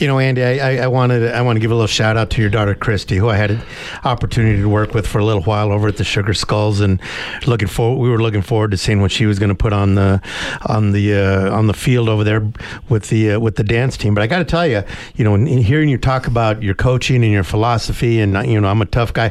[0.00, 2.30] You know, Andy, I, I, wanted to, I want to give a little shout out
[2.30, 3.62] to your daughter Christy, who I had an
[4.02, 7.00] opportunity to work with for a little while over at the Sugar Skulls, and
[7.46, 9.94] looking for we were looking forward to seeing what she was going to put on
[9.94, 10.20] the
[10.66, 12.50] on the uh, on the field over there
[12.88, 14.14] with the uh, with the dance team.
[14.14, 14.82] But I got to tell you,
[15.14, 18.60] you know, in, in hearing you talk about your coaching and your philosophy, and you
[18.60, 19.30] know, I'm a tough guy.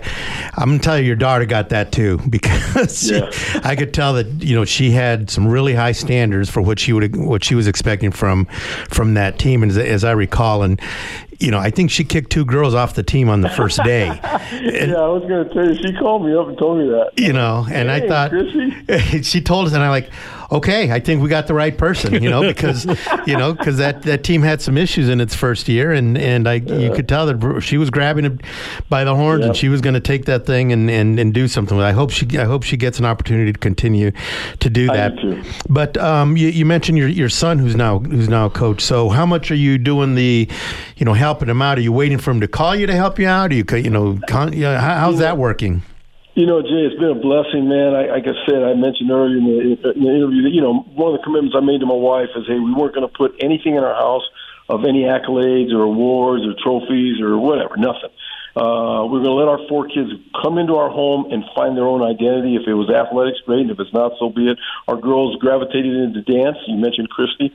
[0.55, 3.29] I'm gonna tell you, your daughter got that too because yeah.
[3.65, 6.93] I could tell that you know she had some really high standards for what she
[6.93, 8.45] would what she was expecting from
[8.89, 10.79] from that team, and as, as I recall and
[11.41, 14.07] you know, I think she kicked two girls off the team on the first day.
[14.07, 14.21] And,
[14.91, 17.13] yeah, I was going to tell you, she called me up and told me that.
[17.17, 20.11] You know, and hey, I thought she told us, and I like,
[20.51, 22.85] okay, I think we got the right person, you know, because
[23.25, 26.47] you know, because that, that team had some issues in its first year, and and
[26.47, 26.75] I yeah.
[26.75, 28.41] you could tell that she was grabbing it
[28.89, 31.47] by the horns, and she was going to take that thing and, and, and do
[31.47, 31.79] something.
[31.79, 34.11] I hope she I hope she gets an opportunity to continue
[34.59, 35.13] to do that.
[35.69, 38.81] But um, you, you mentioned your your son who's now who's now a coach.
[38.81, 40.49] So how much are you doing the,
[40.97, 41.77] you know, helping him out?
[41.77, 43.51] Are you waiting for him to call you to help you out?
[43.51, 45.83] Are you you know, con, you know how, how's that working?
[46.33, 47.91] You know, Jay, it's been a blessing, man.
[47.91, 50.79] I, like I said, I mentioned earlier in the, in the interview that, you know,
[50.95, 53.11] one of the commitments I made to my wife is, hey, we weren't going to
[53.11, 54.23] put anything in our house
[54.69, 58.15] of any accolades or awards or trophies or whatever, nothing.
[58.55, 60.11] Uh, we're going to let our four kids
[60.43, 62.55] come into our home and find their own identity.
[62.55, 63.67] If it was athletics, great.
[63.67, 64.59] And if it's not, so be it.
[64.87, 66.57] Our girls gravitated into dance.
[66.67, 67.51] You mentioned Christy.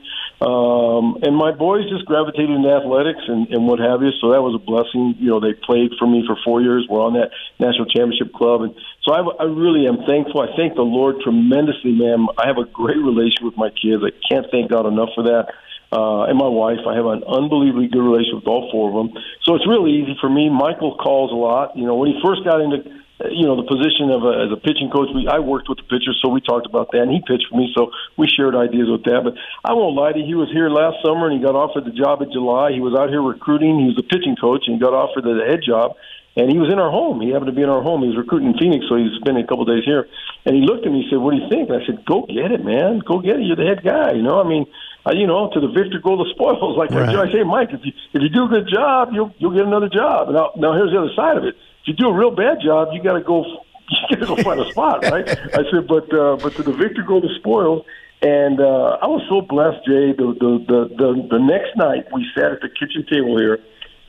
[0.97, 4.09] Um, and my boys just gravitated into athletics and, and what have you.
[4.17, 5.13] So that was a blessing.
[5.21, 6.87] You know, they played for me for four years.
[6.89, 7.29] We're on that
[7.61, 8.61] national championship club.
[8.65, 8.73] And
[9.05, 10.41] so I, I really am thankful.
[10.41, 12.25] I thank the Lord tremendously, man.
[12.37, 14.01] I have a great relationship with my kids.
[14.01, 15.53] I can't thank God enough for that
[15.91, 16.83] uh, and my wife.
[16.87, 19.15] I have an unbelievably good relationship with all four of them.
[19.43, 20.49] So it's really easy for me.
[20.49, 21.77] Michael calls a lot.
[21.77, 22.83] You know, when he first got into
[23.25, 25.89] you know the position of a, as a pitching coach, we I worked with the
[25.89, 28.85] pitchers, so we talked about that, and he pitched for me, so we shared ideas
[28.89, 29.25] with that.
[29.25, 29.33] But
[29.65, 31.95] I won't lie to you, he was here last summer, and he got offered the
[31.97, 32.77] job in July.
[32.77, 33.81] He was out here recruiting.
[33.81, 35.97] He was a pitching coach, and he got offered the head job.
[36.37, 37.17] And he was in our home.
[37.17, 38.05] He happened to be in our home.
[38.05, 40.05] He was recruiting in Phoenix, so he was spending a couple of days here.
[40.45, 42.29] And he looked at me and said, "What do you think?" And I said, "Go
[42.29, 43.01] get it, man.
[43.01, 43.49] Go get it.
[43.49, 44.13] You're the head guy.
[44.13, 44.69] You know, I mean,
[45.01, 46.77] uh, you know, to the victor go the spoils.
[46.77, 47.09] Like right.
[47.09, 49.89] I say, Mike, if you if you do a good job, you'll you'll get another
[49.89, 50.29] job.
[50.29, 51.57] Now, now here's the other side of it.
[51.87, 53.43] You do a real bad job, you got to go.
[54.09, 55.23] You got to go find a spot, right?
[55.29, 57.85] I said, but uh, but to the victor go the spoils.
[58.21, 60.11] And uh, I was so blessed, Jay.
[60.11, 63.63] The, the the the the next night we sat at the kitchen table here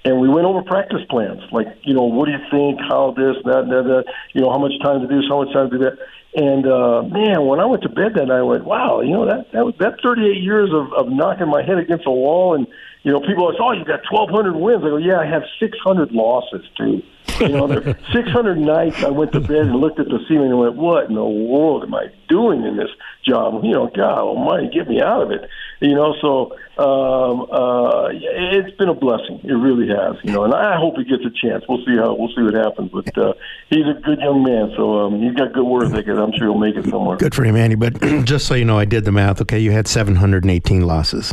[0.04, 1.40] and we went over practice plans.
[1.52, 2.80] Like, you know, what do you think?
[2.80, 4.04] How this, that, that, that.
[4.32, 5.98] You know, how much time to do this, how much time to do that.
[6.34, 9.26] And uh, man, when I went to bed that night, I went, "Wow, you know
[9.26, 12.66] that that was that 38 years of, of knocking my head against a wall." And
[13.02, 15.42] you know, people are like, "Oh, you got 1,200 wins." I go, "Yeah, I have
[15.58, 17.02] 600 losses too."
[17.48, 20.58] You know, there 600 nights I went to bed and looked at the ceiling and
[20.58, 22.90] went, "What in the world am I doing in this
[23.26, 25.48] job?" You know, God Almighty, get me out of it.
[25.80, 29.40] You know, so um, uh, it's been a blessing.
[29.44, 30.16] It really has.
[30.24, 31.64] You know, and I hope he gets a chance.
[31.68, 32.90] We'll see how we'll see what happens.
[32.92, 33.34] But uh,
[33.70, 36.08] he's a good young man, so um, he's got good work ethic.
[36.08, 37.16] I'm sure he'll make it somewhere.
[37.16, 37.76] Good for him, Andy.
[37.76, 39.40] But just so you know, I did the math.
[39.40, 41.32] Okay, you had 718 losses.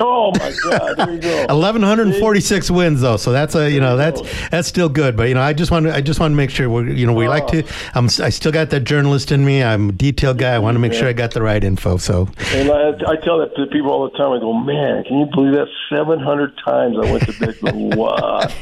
[0.00, 0.96] Oh my God!
[0.96, 1.46] There you go.
[1.48, 3.16] Eleven hundred and forty-six wins, though.
[3.16, 5.16] So that's a you know that's that's still good.
[5.16, 7.06] But you know, I just want to I just want to make sure we you
[7.06, 7.64] know we like to.
[7.94, 9.62] I'm I still got that journalist in me.
[9.62, 10.54] I'm a detailed guy.
[10.54, 11.00] I want to make yeah.
[11.00, 11.96] sure I got the right info.
[11.96, 12.28] So.
[12.52, 14.32] And I, I tell that to people all the time.
[14.32, 15.68] I go, man, can you believe that?
[15.94, 18.52] Seven hundred times I went to bed going, what?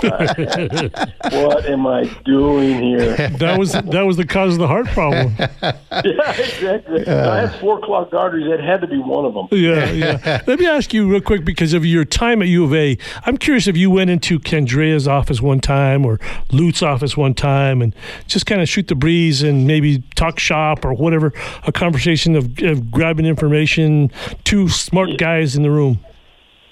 [1.33, 3.17] what am I doing here?
[3.39, 5.35] That was that was the cause of the heart problem.
[5.39, 7.07] yeah, exactly.
[7.07, 8.49] Uh, I had four clogged arteries.
[8.51, 9.49] That had to be one of them.
[9.53, 10.43] Yeah, yeah.
[10.47, 12.97] Let me ask you real quick because of your time at U of A.
[13.25, 16.21] I'm curious if you went into Candrea's office one time or
[16.53, 17.95] Lute's office one time and
[18.27, 21.33] just kind of shoot the breeze and maybe talk shop or whatever,
[21.67, 24.11] a conversation of, of grabbing information.
[24.45, 25.99] Two smart guys in the room.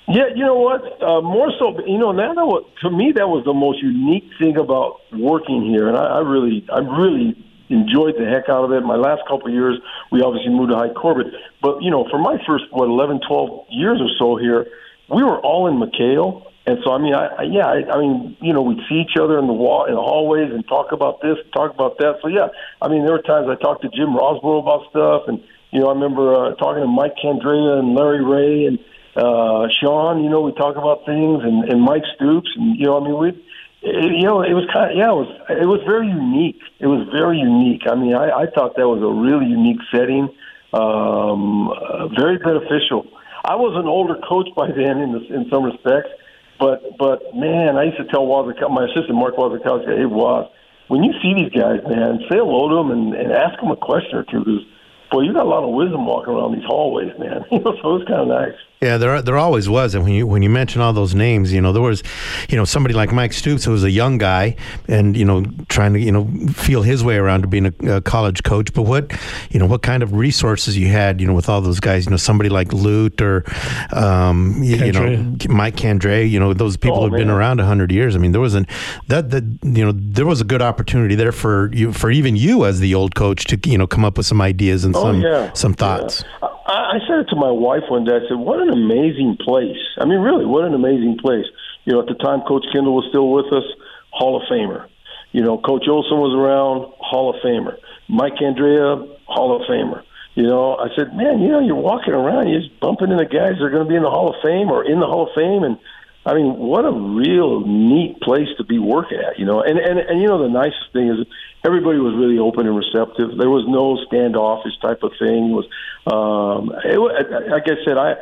[0.08, 1.02] Yeah, you know what?
[1.02, 4.28] Uh, more so, you know, now that was, to me that was the most unique
[4.38, 7.36] thing about working here, and I, I really, I really
[7.72, 8.82] enjoyed the heck out of it.
[8.82, 9.78] My last couple of years,
[10.10, 13.66] we obviously moved to Hi Corbett, but you know, for my first what 11, 12
[13.70, 14.66] years or so here,
[15.08, 16.46] we were all in McKale.
[16.64, 19.18] And so, I mean, I, I yeah, I, I mean, you know, we'd see each
[19.20, 22.22] other in the wall in the hallways and talk about this, talk about that.
[22.22, 22.48] So, yeah,
[22.80, 25.88] I mean, there were times I talked to Jim Rosborough about stuff, and you know,
[25.88, 28.78] I remember uh, talking to Mike Candrea and Larry Ray and
[29.16, 30.22] uh, Sean.
[30.22, 33.18] You know, we talk about things, and, and Mike Stoops, and you know, I mean,
[33.18, 33.44] we
[33.82, 36.60] it, you know, it was kind of yeah, it was it was very unique.
[36.80, 37.82] It was very unique.
[37.90, 40.30] I mean, I, I thought that was a really unique setting.
[40.72, 43.06] um, uh, very beneficial.
[43.44, 46.10] I was an older coach by then in the, in some respects,
[46.58, 50.50] but but man, I used to tell Walter, my assistant Mark Wasikowski, hey was
[50.88, 53.76] when you see these guys, man, say hello to them and, and ask them a
[53.76, 54.64] question or two because
[55.10, 57.44] boy, you got a lot of wisdom walking around these hallways, man.
[57.50, 58.58] You know, so it's kind of nice.
[58.82, 61.60] Yeah, there there always was, and when you when you mention all those names, you
[61.60, 62.02] know there was,
[62.48, 64.56] you know, somebody like Mike Stoops who was a young guy,
[64.88, 68.00] and you know trying to you know feel his way around to being a, a,
[68.00, 68.72] college coach.
[68.72, 69.12] But what,
[69.50, 72.10] you know, what kind of resources you had, you know, with all those guys, you
[72.10, 73.44] know, somebody like Lute or,
[73.92, 77.92] um, you, you, know, Mike Candrea, you know, those people oh, who've been around hundred
[77.92, 78.16] years.
[78.16, 78.68] I mean, there wasn't
[79.08, 82.64] that that you know there was a good opportunity there for you for even you
[82.64, 85.20] as the old coach to you know come up with some ideas and oh, some
[85.20, 85.52] yeah.
[85.52, 86.24] some thoughts.
[86.42, 86.48] Yeah.
[86.66, 88.16] I, I said it to my wife one day.
[88.16, 89.78] I said, "What amazing place!
[89.98, 91.46] I mean, really, what an amazing place."
[91.84, 93.64] You know, at the time, Coach Kendall was still with us,
[94.10, 94.88] Hall of Famer.
[95.32, 97.76] You know, Coach Olson was around, Hall of Famer.
[98.08, 100.02] Mike Candrea, Hall of Famer.
[100.34, 103.60] You know, I said, man, you know, you're walking around, you're just bumping into guys
[103.60, 105.34] that are going to be in the Hall of Fame or in the Hall of
[105.34, 105.76] Fame, and
[106.24, 109.60] I mean, what a real neat place to be working at, you know.
[109.60, 111.26] And and and you know, the nicest thing is
[111.66, 113.36] everybody was really open and receptive.
[113.36, 115.50] There was no standoffish type of thing.
[115.50, 115.66] It was,
[116.06, 118.14] um, it, like I said, I.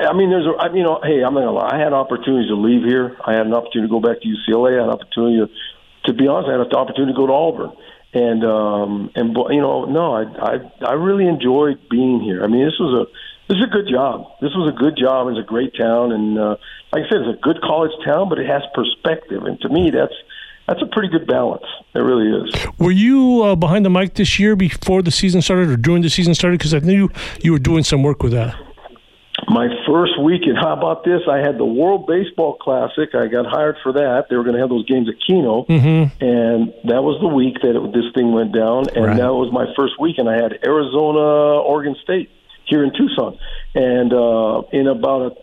[0.00, 1.70] I mean, there's, a, you know, hey, I'm not gonna lie.
[1.74, 3.16] I had opportunities to leave here.
[3.24, 4.78] I had an opportunity to go back to UCLA.
[4.78, 5.48] I had an opportunity to,
[6.06, 7.72] to be honest, I had an opportunity to go to Auburn.
[8.14, 12.42] And um, and you know, no, I I I really enjoyed being here.
[12.42, 14.32] I mean, this was a this is a good job.
[14.40, 15.28] This was a good job.
[15.28, 16.56] It's a great town, and uh,
[16.90, 19.90] like I said, it's a good college town, but it has perspective, and to me,
[19.90, 20.14] that's
[20.66, 21.64] that's a pretty good balance.
[21.94, 22.66] It really is.
[22.78, 26.10] Were you uh, behind the mic this year before the season started, or during the
[26.10, 26.58] season started?
[26.58, 27.10] Because I knew
[27.42, 28.54] you were doing some work with that.
[29.50, 31.22] My first weekend, how about this?
[31.30, 33.14] I had the World Baseball Classic.
[33.14, 34.26] I got hired for that.
[34.28, 36.12] They were going to have those games at Kino, mm-hmm.
[36.20, 38.90] and that was the week that it, this thing went down.
[38.94, 39.16] And right.
[39.16, 40.28] that was my first weekend.
[40.28, 42.30] I had Arizona, Oregon State
[42.66, 43.38] here in Tucson.
[43.74, 45.34] And uh, in about a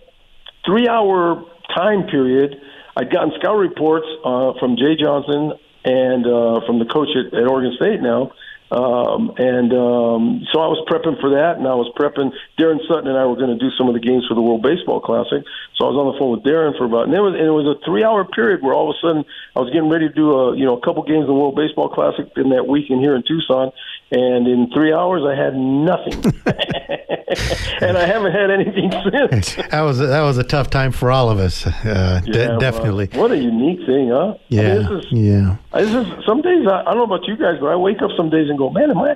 [0.66, 2.62] three hour time period,
[2.96, 7.50] I'd gotten scout reports uh, from Jay Johnson and uh, from the coach at, at
[7.50, 8.32] Oregon State now
[8.72, 12.34] um, and um, so I was prepping for that, and I was prepping.
[12.58, 14.64] Daron Sutton and I were going to do some of the games for the World
[14.64, 15.46] Baseball Classic.
[15.78, 17.54] So I was on the phone with Daron for about, and it was, and it
[17.54, 19.22] was a three-hour period where all of a sudden
[19.56, 21.56] I was getting ready to do a, you know, a couple games in the World
[21.56, 23.70] Baseball Classic in that weekend here in Tucson,
[24.12, 26.14] and in three hours I had nothing,
[27.82, 29.56] and I haven't had anything since.
[29.72, 31.66] that was that was a tough time for all of us.
[31.66, 33.10] Uh, yeah, definitely.
[33.14, 34.36] what a unique thing, huh?
[34.50, 35.58] Yeah, I mean, this is, yeah.
[35.74, 38.12] This is some days I, I don't know about you guys, but I wake up
[38.16, 39.16] some days and go, man, am I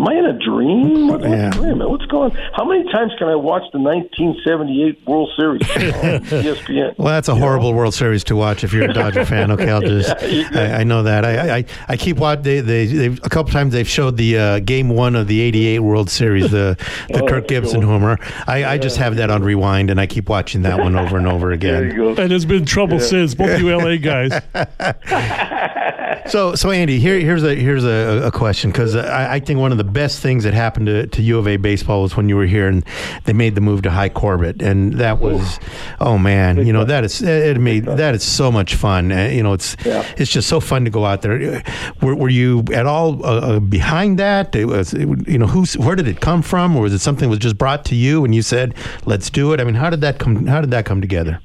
[0.00, 1.08] Am I in a dream?
[1.08, 1.50] What, yeah.
[1.50, 2.38] Wait a minute, what's going on?
[2.54, 6.96] How many times can I watch the 1978 World Series on ESPN?
[6.96, 7.76] Well, that's a you horrible know?
[7.76, 9.50] World Series to watch if you're a Dodger fan.
[9.50, 11.26] Okay, I'll just, yeah, I, I, know that.
[11.26, 14.58] I, I, I keep watching, they, they, they've, a couple times they've showed the uh,
[14.60, 16.78] game one of the 88 World Series, the,
[17.10, 17.90] the oh, Kirk Gibson cool.
[17.90, 18.16] homer.
[18.46, 18.70] I, yeah.
[18.70, 21.50] I just have that on rewind and I keep watching that one over and over
[21.50, 21.90] again.
[22.18, 24.32] And it's been trouble since, both you LA guys.
[26.30, 29.72] so, so Andy, here, here's a, here's a, a question because I, I think one
[29.72, 32.36] of the best things that happened to, to U of A baseball was when you
[32.36, 32.84] were here and
[33.24, 35.58] they made the move to Hi Corbett, and that was,
[36.00, 39.12] oh man, you know that is it made that is so much fun.
[39.12, 40.06] Uh, you know, it's yeah.
[40.16, 41.62] it's just so fun to go out there.
[42.00, 44.54] Were, were you at all uh, uh behind that?
[44.54, 47.28] It was, it, you know, who's where did it come from, or was it something
[47.28, 48.74] that was just brought to you and you said,
[49.04, 49.60] "Let's do it"?
[49.60, 50.46] I mean, how did that come?
[50.46, 51.40] How did that come together?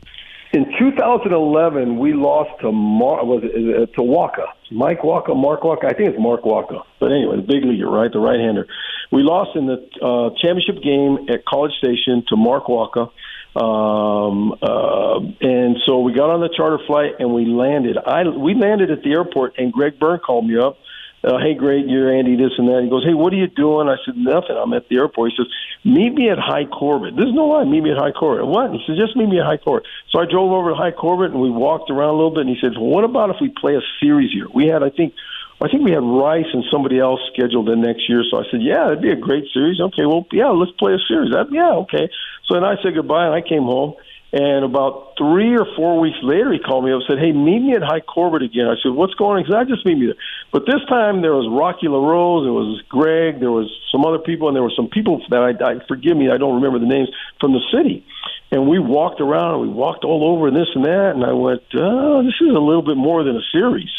[0.53, 5.85] In 2011, we lost to Mar- was it, to Wacha, Mike Wacha, Mark Wacha.
[5.85, 6.83] I think it's Mark Wacha.
[6.99, 8.11] But anyway, the big leaguer, right?
[8.11, 8.67] The right-hander.
[9.11, 13.11] We lost in the uh, championship game at College Station to Mark Wacha.
[13.55, 17.97] Um, uh, and so we got on the charter flight and we landed.
[17.97, 20.77] I we landed at the airport, and Greg Byrne called me up
[21.25, 22.81] uh, hey, great, you're Andy, this and that.
[22.83, 23.89] He goes, hey, what are you doing?
[23.89, 24.53] I said, nothing.
[24.55, 25.31] I'm at the airport.
[25.31, 25.49] He says,
[25.83, 27.15] meet me at Hi Corbett.
[27.17, 27.63] There's no lie.
[27.65, 28.45] Meet me at Hi Corbett.
[28.45, 28.71] What?
[28.71, 29.89] He says, just meet me at Hi Corbett.
[30.11, 32.45] So I drove over to Hi Corbett and we walked around a little bit.
[32.45, 34.45] And he said, well, what about if we play a series here?
[34.53, 35.13] We had, I think,
[35.61, 38.21] I think we had Rice and somebody else scheduled in next year.
[38.29, 39.81] So I said, yeah, it'd be a great series.
[39.81, 41.31] Okay, well, yeah, let's play a series.
[41.31, 42.09] That, yeah, okay.
[42.45, 43.95] So then I said goodbye and I came home.
[44.35, 47.59] And about three or four weeks later, he called me up and said, "Hey, meet
[47.59, 49.97] me at Hi Corbett again." I said, "What's going on?" He said, "I just meet
[49.97, 50.19] me there."
[50.51, 54.49] But this time there was Rocky LaRose, there was Greg, there was some other people,
[54.49, 57.07] and there were some people that I, I forgive me, I don't remember the names
[57.39, 58.03] from the city.
[58.51, 61.31] And we walked around, and we walked all over and this and that, and I
[61.31, 63.93] went, "Oh, this is a little bit more than a series."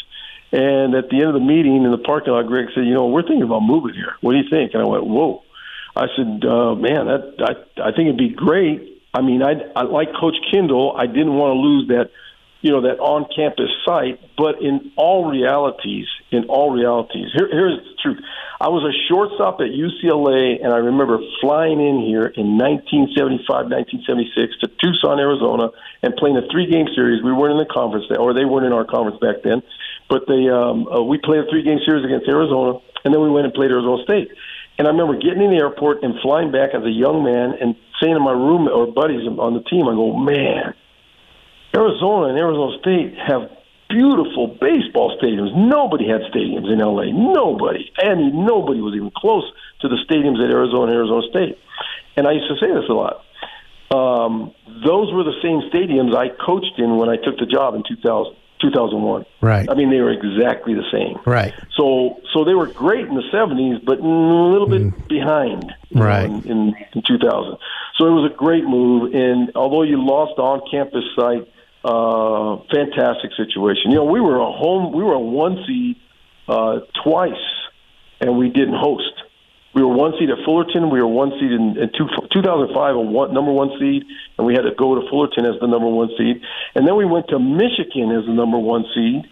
[0.52, 3.06] And at the end of the meeting in the parking lot, Greg said, "You know,
[3.06, 4.17] we're thinking about moving here.
[4.21, 5.42] What do you think?" And I went, "Whoa."
[5.96, 9.85] I said, uh, "Man, that I I think it'd be great." I mean, I, I
[9.85, 10.92] like Coach Kendall.
[10.92, 12.12] I didn't want to lose that,
[12.60, 14.21] you know, that on-campus site.
[14.37, 18.21] But in all realities, in all realities, here, here's the truth.
[18.60, 24.52] I was a shortstop at UCLA, and I remember flying in here in 1975, 1976
[24.60, 25.73] to Tucson, Arizona,
[26.04, 27.25] and playing a three-game series.
[27.25, 29.64] We weren't in the conference, or they weren't in our conference back then,
[30.12, 33.48] but they um, uh, we played a three-game series against Arizona, and then we went
[33.48, 34.29] and played Arizona State.
[34.79, 37.77] And I remember getting in the airport and flying back as a young man and
[38.00, 40.74] saying to my roommate or buddies on the team, I go, man,
[41.74, 43.48] Arizona and Arizona State have
[43.88, 45.56] beautiful baseball stadiums.
[45.56, 47.08] Nobody had stadiums in LA.
[47.12, 47.90] Nobody.
[48.04, 49.44] Mean, nobody was even close
[49.81, 51.58] to the stadiums at Arizona and Arizona State.
[52.16, 53.22] And I used to say this a lot.
[53.88, 54.52] Um,
[54.85, 58.35] those were the same stadiums I coached in when I took the job in 2000.
[58.61, 59.25] 2001.
[59.40, 59.69] Right.
[59.71, 61.19] I mean, they were exactly the same.
[61.25, 61.54] Right.
[61.77, 65.09] So, so they were great in the 70s, but a little bit mm.
[65.09, 65.73] behind.
[65.94, 66.29] Right.
[66.29, 67.59] Know, in, in, in 2000.
[67.96, 69.15] So it was a great move.
[69.15, 71.48] And although you lost on-campus site,
[71.85, 73.92] uh, fantastic situation.
[73.92, 75.96] You know, we were a home, we were a one seed
[76.48, 77.33] uh, twice,
[78.21, 79.13] and we didn't host.
[79.77, 80.88] We were one seed at Fullerton.
[80.88, 84.08] We were one seed in, in two, 2005, a one, number one seed,
[84.38, 86.40] and we had to go to Fullerton as the number one seed.
[86.74, 89.29] And then we went to Michigan as the number one seed.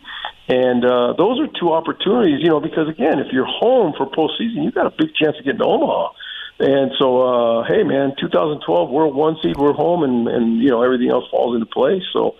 [0.46, 4.68] And uh, those are two opportunities, you know, because again, if you're home for postseason,
[4.68, 6.12] you've got a big chance of getting to Omaha.
[6.60, 10.82] And so, uh, hey, man, 2012, we're one seed, we're home, and and you know
[10.82, 12.02] everything else falls into place.
[12.12, 12.36] So,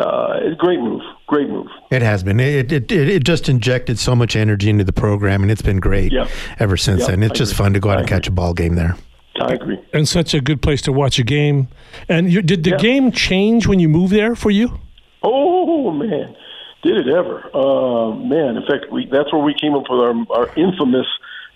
[0.00, 1.02] uh, it's a great move.
[1.26, 1.66] Great move.
[1.90, 2.40] It has been.
[2.40, 5.80] It, it it it just injected so much energy into the program, and it's been
[5.80, 6.28] great yep.
[6.58, 7.10] ever since yep.
[7.10, 7.22] then.
[7.22, 7.64] It's I just agree.
[7.64, 8.16] fun to go out I and agree.
[8.16, 8.96] catch a ball game there.
[9.40, 9.78] I agree.
[9.92, 11.68] And such a good place to watch a game.
[12.08, 12.80] And you, did the yep.
[12.80, 14.80] game change when you moved there for you?
[15.22, 16.36] Oh man,
[16.82, 17.44] did it ever?
[17.54, 21.06] Uh, man, in fact, we that's where we came up with our, our infamous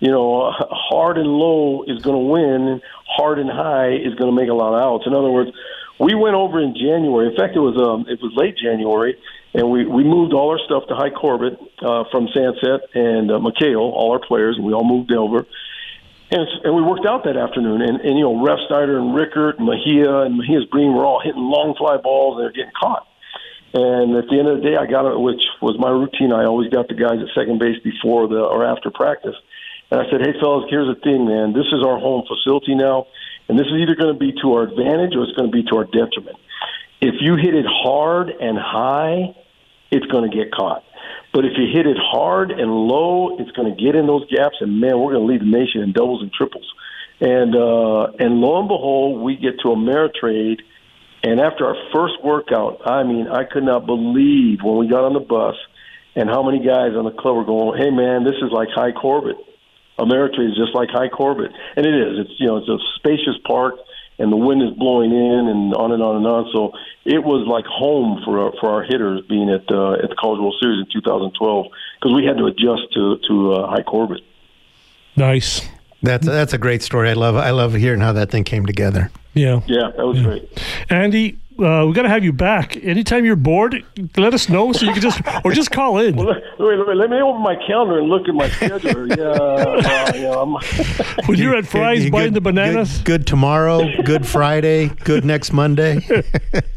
[0.02, 4.32] you know, hard and low is going to win, hard and high is going to
[4.32, 5.06] make a lot of outs.
[5.06, 5.52] In other words,
[5.98, 7.28] we went over in January.
[7.28, 9.16] In fact, it was um, it was late January,
[9.54, 13.38] and we we moved all our stuff to Hi Corbett uh, from Sunset and uh,
[13.38, 15.46] McKale, all our players, and we all moved over.
[16.32, 19.66] And, and we worked out that afternoon, and, and you know, Refsnyder and Rickard and
[19.66, 23.06] Mejia and Mejias-Brean were all hitting long fly balls, and they're getting caught.
[23.74, 26.32] And at the end of the day, I got it, which was my routine.
[26.32, 29.36] I always got the guys at second base before the or after practice.
[29.90, 31.52] And I said, hey, fellas, here's the thing, man.
[31.52, 33.08] This is our home facility now,
[33.52, 35.62] and this is either going to be to our advantage or it's going to be
[35.64, 36.40] to our detriment.
[37.02, 39.36] If you hit it hard and high,
[39.90, 40.82] it's going to get caught.
[41.34, 44.56] But if you hit it hard and low, it's going to get in those gaps,
[44.62, 46.64] and man, we're going to lead the nation in doubles and triples.
[47.20, 50.62] And uh, and lo and behold, we get to Ameritrade,
[51.22, 55.12] and after our first workout, I mean, I could not believe when we got on
[55.12, 55.56] the bus
[56.16, 58.92] and how many guys on the club were going, "Hey, man, this is like Hi
[58.92, 59.36] Corbett."
[60.02, 62.26] Ameritrade is just like Hi Corbett, and it is.
[62.26, 63.74] It's you know it's a spacious park,
[64.18, 66.50] and the wind is blowing in, and on and on and on.
[66.52, 66.72] So
[67.04, 70.40] it was like home for our, for our hitters being at uh, at the College
[70.40, 71.66] World Series in 2012
[72.00, 74.22] because we had to adjust to to uh, Hi Corbett.
[75.16, 75.62] Nice.
[76.02, 77.10] That's that's a great story.
[77.10, 79.10] I love I love hearing how that thing came together.
[79.34, 79.60] Yeah.
[79.66, 80.24] Yeah, that was yeah.
[80.24, 80.62] great.
[80.90, 82.76] Andy, uh, we got to have you back.
[82.76, 83.84] Anytime you're bored,
[84.16, 86.16] let us know so you can just or just call in.
[86.16, 89.08] Well, wait, wait, let me open my calendar and look at my schedule.
[89.08, 90.32] yeah, uh, yeah.
[90.32, 90.56] I'm
[91.26, 92.98] when you're at Fry's buying good, the bananas.
[92.98, 94.02] Good, good, tomorrow.
[94.02, 94.88] Good Friday.
[94.88, 96.00] Good next Monday.
[96.08, 96.22] yeah,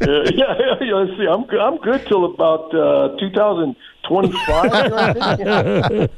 [0.00, 1.06] yeah, yeah.
[1.16, 3.76] See, I'm I'm good till about uh, 2000-
[4.08, 6.10] 25.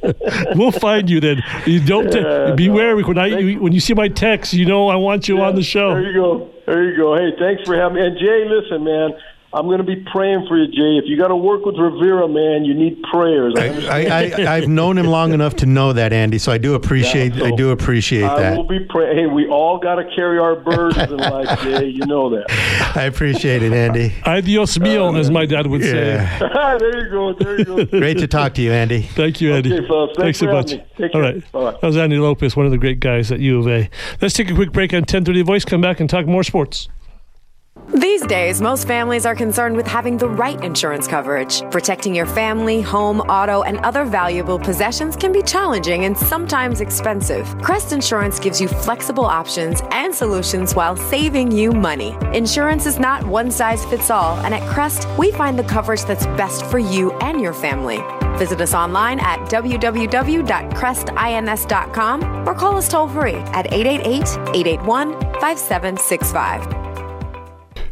[0.57, 1.43] we'll find you then.
[1.67, 3.07] You don't yeah, beware no.
[3.07, 4.53] when I when you see my text.
[4.53, 5.95] You know I want you yeah, on the show.
[5.95, 6.51] There you go.
[6.69, 7.17] There you go.
[7.17, 8.07] Hey, thanks for having me.
[8.07, 9.15] And Jay, listen, man.
[9.51, 10.99] I'm going to be praying for you, Jay.
[11.03, 13.55] If you got to work with Rivera, man, you need prayers.
[13.57, 16.37] I, I, have known him long enough to know that, Andy.
[16.39, 17.33] So I do appreciate.
[17.33, 18.53] Yeah, so I do appreciate I that.
[18.53, 19.17] I will be praying.
[19.17, 21.87] Hey, we all got to carry our burdens in life, Jay.
[21.87, 22.93] You know that.
[22.95, 24.13] I appreciate it, Andy.
[24.27, 26.39] Adios mio, uh, as my dad would yeah.
[26.39, 26.79] say.
[26.79, 27.33] there you go.
[27.33, 27.85] There you go.
[27.87, 29.01] Great to talk to you, Andy.
[29.01, 29.73] Thank you, Andy.
[29.73, 30.11] Okay, fellas.
[30.19, 31.15] Thanks, Thanks so much.
[31.15, 31.53] All right.
[31.53, 31.71] Bye-bye.
[31.73, 33.89] That was Andy Lopez, one of the great guys at U of A.
[34.21, 35.65] Let's take a quick break on 10:30 Voice.
[35.65, 36.91] Come back and talk more sports.
[37.95, 41.63] These days, most families are concerned with having the right insurance coverage.
[41.71, 47.47] Protecting your family, home, auto, and other valuable possessions can be challenging and sometimes expensive.
[47.63, 52.15] Crest Insurance gives you flexible options and solutions while saving you money.
[52.35, 56.27] Insurance is not one size fits all, and at Crest, we find the coverage that's
[56.37, 58.03] best for you and your family.
[58.37, 64.23] Visit us online at www.crestins.com or call us toll free at 888
[64.55, 66.88] 881 5765.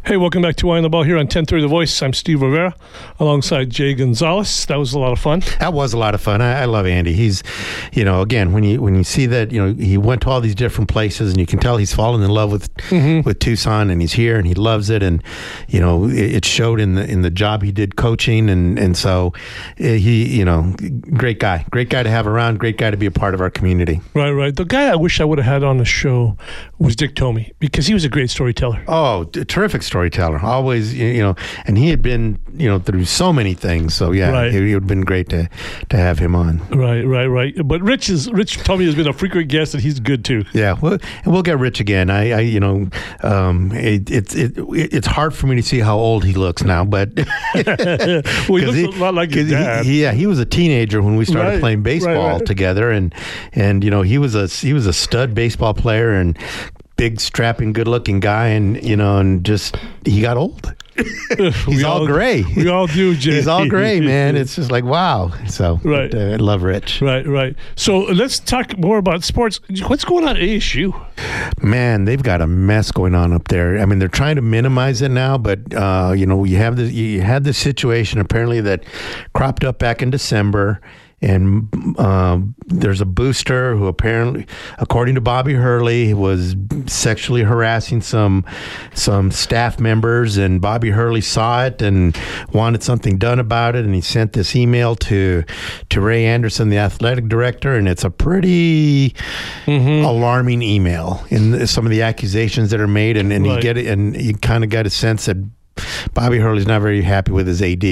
[0.06, 2.00] Hey, welcome back to on the Ball here on 1030 The Voice.
[2.00, 2.76] I'm Steve Rivera
[3.18, 4.64] alongside Jay Gonzalez.
[4.66, 5.42] That was a lot of fun.
[5.58, 6.40] That was a lot of fun.
[6.40, 7.12] I, I, love Andy.
[7.12, 7.42] He's,
[7.92, 10.40] you know, again when you when you see that, you know, he went to all
[10.40, 13.26] these different places, and you can tell he's fallen in love with mm-hmm.
[13.26, 15.24] with Tucson, and he's here and he loves it, and
[15.66, 18.96] you know, it, it, showed in the in the job he did coaching, and and
[18.96, 19.32] so
[19.78, 20.72] eh, he, you know,
[21.14, 23.50] great guy, great guy to have around, great guy to be a part of our
[23.50, 24.00] community.
[24.14, 24.54] Right, right.
[24.54, 26.36] The guy I wish I would have had on the show
[26.78, 28.84] was Dick Tomey because he was a great storyteller.
[28.86, 30.38] Oh, terrific story storyteller.
[30.42, 31.34] Always, you know,
[31.64, 33.94] and he had been, you know, through so many things.
[33.94, 34.48] So yeah, right.
[34.48, 35.48] it, it would have been great to
[35.88, 36.58] to have him on.
[36.68, 37.54] Right, right, right.
[37.64, 40.44] But Rich is Rich Tomey has been a frequent guest, and he's good too.
[40.52, 42.10] Yeah, well, and we'll get Rich again.
[42.10, 42.90] I, I you know,
[43.22, 46.84] um, it, it, it, it's hard for me to see how old he looks now,
[46.84, 47.10] but
[47.54, 49.86] well, he looks he, a lot like his dad.
[49.86, 52.46] He, yeah, he was a teenager when we started right, playing baseball right.
[52.46, 53.14] together, and
[53.54, 56.38] and you know he was a he was a stud baseball player and
[56.96, 60.74] big, strapping, good-looking guy, and you know, and just he got old.
[61.66, 62.42] He's all, all, gray.
[62.56, 63.34] We all do, Jay.
[63.34, 64.34] He's all gray, man.
[64.34, 65.30] It's just like wow.
[65.46, 67.02] So right, but, uh, I love Rich.
[67.02, 67.54] Right, right.
[67.74, 69.60] So let's talk more about sports.
[69.86, 70.94] What's going on at ASU?
[71.62, 73.78] Man, they've got a mess going on up there.
[73.78, 76.84] I mean, they're trying to minimize it now, but uh, you know, you have the
[76.84, 78.84] you had the situation apparently that
[79.34, 80.80] cropped up back in December
[81.26, 84.46] and uh, there's a booster who apparently,
[84.78, 86.54] according to Bobby Hurley, was
[86.86, 88.44] sexually harassing some
[88.94, 92.16] some staff members, and Bobby Hurley saw it and
[92.52, 95.42] wanted something done about it, and he sent this email to
[95.88, 99.10] to Ray Anderson, the athletic director, and it's a pretty
[99.64, 100.04] mm-hmm.
[100.04, 103.56] alarming email in some of the accusations that are made, and, and right.
[103.56, 105.36] you get it, and you kind of got a sense that
[106.14, 107.84] Bobby Hurley's not very happy with his AD,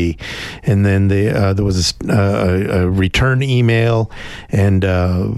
[0.63, 4.11] and then the, uh, there was a, uh, a, return email,
[4.51, 5.29] and uh,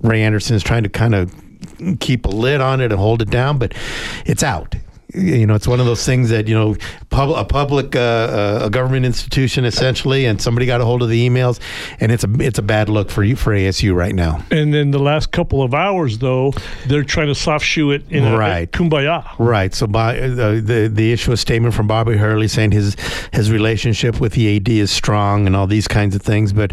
[0.00, 1.34] Ray Anderson is trying to kind of
[2.00, 3.74] keep a lid on it and hold it down, but
[4.24, 4.74] it's out
[5.14, 6.76] you know, it's one of those things that you know,
[7.10, 11.08] pub, a public, uh, uh, a government institution essentially, and somebody got a hold of
[11.08, 11.60] the emails,
[12.00, 14.44] and it's a it's a bad look for you for ASU right now.
[14.50, 16.52] And then the last couple of hours, though,
[16.86, 18.62] they're trying to soft shoe it in right.
[18.62, 19.26] a, kumbaya.
[19.38, 19.74] Right.
[19.74, 22.96] So, by uh, the the issue a statement from Bobby Hurley saying his
[23.32, 26.52] his relationship with the AD is strong and all these kinds of things.
[26.52, 26.72] But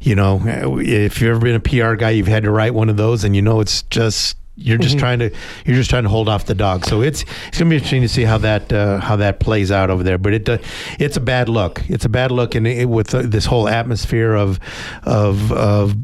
[0.00, 2.96] you know, if you've ever been a PR guy, you've had to write one of
[2.96, 5.00] those, and you know it's just you're just mm-hmm.
[5.00, 5.30] trying to
[5.64, 6.84] you're just trying to hold off the dog.
[6.84, 9.70] So it's it's going to be interesting to see how that uh, how that plays
[9.70, 10.18] out over there.
[10.18, 10.58] But it uh,
[10.98, 11.82] it's a bad look.
[11.88, 14.60] It's a bad look, and with uh, this whole atmosphere of
[15.04, 15.96] of of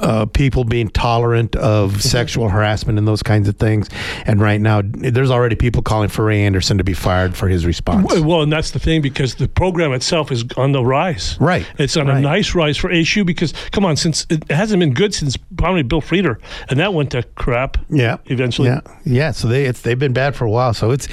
[0.00, 2.00] uh, people being tolerant of mm-hmm.
[2.00, 3.88] sexual harassment and those kinds of things.
[4.26, 7.66] And right now, there's already people calling for Ray Anderson to be fired for his
[7.66, 8.06] response.
[8.20, 11.36] Well, and that's the thing because the program itself is on the rise.
[11.40, 11.66] Right.
[11.78, 12.18] It's on right.
[12.18, 15.82] a nice rise for ASU because come on, since it hasn't been good since probably
[15.82, 17.76] Bill Frieder, and that went to crap.
[17.90, 18.18] Yeah.
[18.26, 18.68] Eventually.
[18.68, 18.80] Yeah.
[19.04, 19.30] Yeah.
[19.32, 20.74] So they it's they've been bad for a while.
[20.74, 21.08] So it's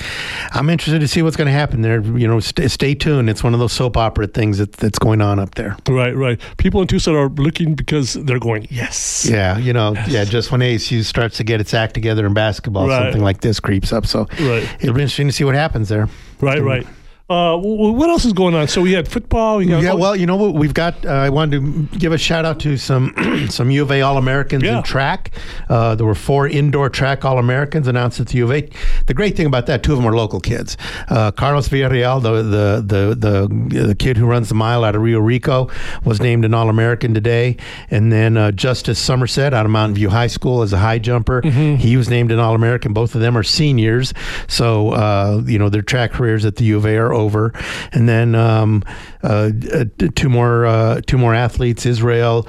[0.51, 2.01] I'm interested to see what's going to happen there.
[2.01, 3.29] You know, st- stay tuned.
[3.29, 5.77] It's one of those soap opera things that, that's going on up there.
[5.87, 6.15] Right.
[6.15, 6.39] Right.
[6.57, 9.27] People in Tucson are looking because they're going yes.
[9.29, 9.57] Yeah.
[9.57, 9.93] You know.
[9.93, 10.09] Yes.
[10.09, 10.25] Yeah.
[10.25, 13.03] Just when ASU starts to get its act together in basketball, right.
[13.03, 14.05] something like this creeps up.
[14.05, 14.63] So right.
[14.79, 16.07] it'll be interesting to see what happens there.
[16.41, 16.61] Right.
[16.61, 16.85] Right.
[17.29, 18.69] Uh, what else is going on?
[18.69, 19.57] So we had football.
[19.57, 21.05] We yeah, well, you know what we've got.
[21.05, 23.13] Uh, I wanted to give a shout out to some
[23.49, 24.77] some U of A All Americans yeah.
[24.77, 25.31] in track.
[25.67, 28.69] Uh, there were four indoor track All Americans announced at the U of A.
[29.07, 30.77] The great thing about that, two of them are local kids.
[31.09, 35.01] Uh, Carlos Villarreal, the, the the the the kid who runs the mile out of
[35.01, 35.69] Rio Rico,
[36.05, 37.57] was named an All American today.
[37.91, 41.41] And then uh, Justice Summerset out of Mountain View High School as a high jumper,
[41.41, 41.75] mm-hmm.
[41.75, 42.93] he was named an All American.
[42.93, 44.13] Both of them are seniors,
[44.47, 47.51] so uh, you know their track careers at the U of A are over.
[47.91, 48.83] And then um,
[49.23, 52.47] uh, uh, two more uh, two more athletes, Israel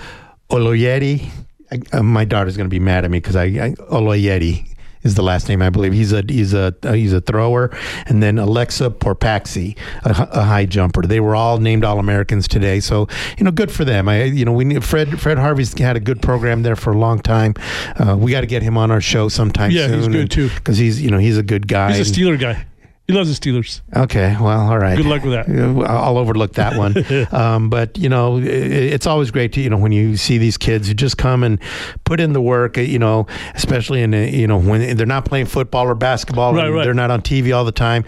[0.50, 1.28] Oloyedi.
[1.70, 4.68] I, uh, my daughter's going to be mad at me because I, I Oloyedi
[5.02, 5.92] is the last name I believe.
[5.92, 10.66] He's a he's a uh, he's a thrower, and then Alexa Porpaczy, a, a, high
[10.66, 11.02] jumper.
[11.02, 14.08] They were all named All Americans today, so you know, good for them.
[14.08, 17.20] I you know we Fred Fred Harvey's had a good program there for a long
[17.20, 17.54] time.
[17.96, 19.78] Uh, we got to get him on our show sometime soon.
[19.78, 19.98] yeah, soon.
[19.98, 21.96] he's good too because he's you know he's a good guy.
[21.96, 22.66] He's a Steeler guy.
[23.08, 23.80] He loves the Steelers.
[23.96, 24.94] Okay, well, all right.
[24.94, 25.48] Good luck with that.
[25.88, 26.94] I'll overlook that one.
[27.32, 30.88] um, but you know, it's always great to you know when you see these kids
[30.88, 31.58] who just come and
[32.04, 32.76] put in the work.
[32.76, 36.84] You know, especially in you know when they're not playing football or basketball, right, right.
[36.84, 38.04] they're not on TV all the time.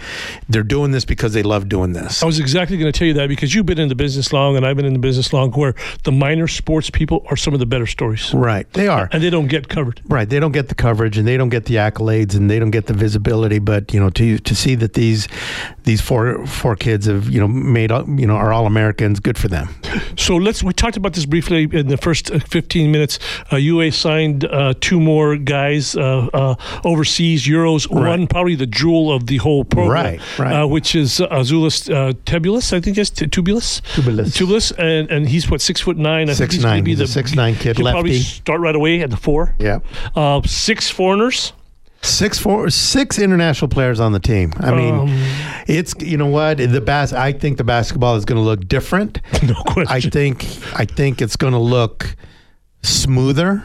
[0.51, 2.23] They're doing this because they love doing this.
[2.23, 4.55] I was exactly going to tell you that because you've been in the business long,
[4.55, 5.75] and I've been in the business long, where
[6.05, 8.35] the minor sports people are some of the better stories.
[8.35, 10.03] Right, they are, and they don't get covered.
[10.11, 12.71] Right, they don't get the coverage, and they don't get the accolades, and they don't
[12.71, 13.61] get the visibility.
[13.61, 15.29] But you know, to to see that that these
[15.85, 19.21] these four four kids have you know made you know are all Americans.
[19.21, 19.69] Good for them.
[20.17, 20.63] So let's.
[20.63, 23.19] We talked about this briefly in the first uh, 15 minutes.
[23.53, 27.89] Uh, UA signed uh, two more guys uh, uh, overseas Euros.
[27.91, 28.09] Right.
[28.09, 30.63] One probably the jewel of the whole program, Right, right.
[30.63, 33.81] Uh, which is Azuolas uh, Tebulus, I think it's t- Tubelis.
[33.95, 34.37] Tubelis.
[34.37, 36.29] Tubelis, and and he's what six foot nine.
[36.29, 36.85] I think Six he's nine.
[36.85, 39.55] Be He's the a six nine kid, He'll probably start right away at the four.
[39.59, 39.81] Yeah.
[40.15, 41.53] Uh, six foreigners.
[42.03, 44.53] Six four six international players on the team.
[44.59, 45.09] I mean, Um,
[45.67, 49.21] it's you know what the bas- I think the basketball is going to look different.
[49.43, 49.87] No question.
[49.89, 50.45] I think
[50.75, 52.17] I think it's going to look
[52.83, 53.63] smoother.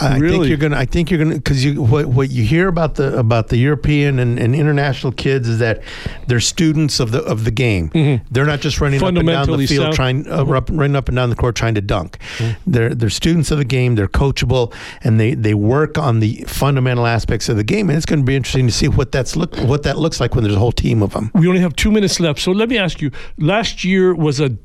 [0.00, 0.76] I think you're gonna.
[0.76, 4.18] I think you're gonna because you what what you hear about the about the European
[4.18, 5.82] and, and international kids is that
[6.26, 7.90] they're students of the of the game.
[8.30, 9.60] They're not just running up and down Mm-hmm.
[9.60, 9.94] The field sound.
[9.94, 12.18] trying uh, up, running up and down the court trying to dunk.
[12.38, 12.70] Mm-hmm.
[12.70, 13.94] They're they're students of the game.
[13.94, 14.72] They're coachable
[15.02, 17.88] and they they work on the fundamental aspects of the game.
[17.88, 20.34] And it's going to be interesting to see what that's look what that looks like
[20.34, 21.30] when there's a whole team of them.
[21.34, 22.40] we only have two minutes left.
[22.40, 24.56] So let me ask you: Last year was a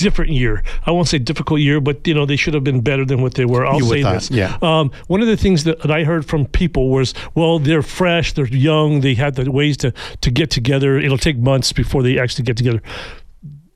[0.00, 0.62] different year.
[0.86, 3.34] I won't say difficult year, but you know they should have been better than what
[3.34, 3.64] they were.
[3.66, 4.30] I'll You say thought, this.
[4.30, 4.56] yeah.
[4.62, 8.32] Um, one of the things that, that I heard from people was, well, they're fresh,
[8.32, 10.98] they're young, they had the ways to to get together.
[10.98, 12.82] It'll take months before they actually get together.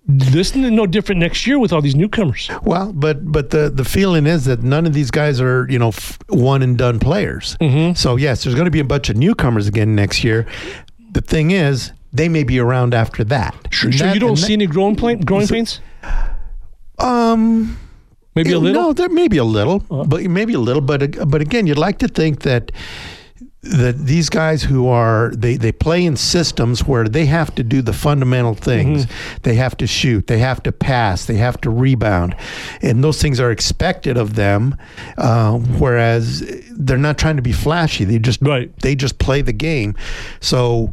[0.06, 2.50] This is no different next year with all these newcomers.
[2.62, 5.88] Well, but but the the feeling is that none of these guys are you know
[5.88, 7.56] f- one and done players.
[7.60, 7.94] Mm-hmm.
[7.94, 10.46] So yes, there's going to be a bunch of newcomers again next year.
[11.12, 13.54] The thing is, they may be around after that.
[13.70, 15.80] Sure, that- you don't see that- any growing pain, growing pains?
[16.98, 17.76] um
[18.36, 18.82] Maybe a little.
[18.82, 20.82] No, there may be a little, but maybe a little.
[20.82, 22.72] But but again, you'd like to think that
[23.62, 27.80] that these guys who are they they play in systems where they have to do
[27.80, 29.06] the fundamental things.
[29.42, 30.26] They have to shoot.
[30.26, 31.26] They have to pass.
[31.26, 32.34] They have to rebound,
[32.82, 34.74] and those things are expected of them.
[35.16, 36.42] Uh, whereas
[36.72, 38.04] they're not trying to be flashy.
[38.04, 38.68] They just Right.
[38.80, 39.94] they just play the game.
[40.40, 40.92] So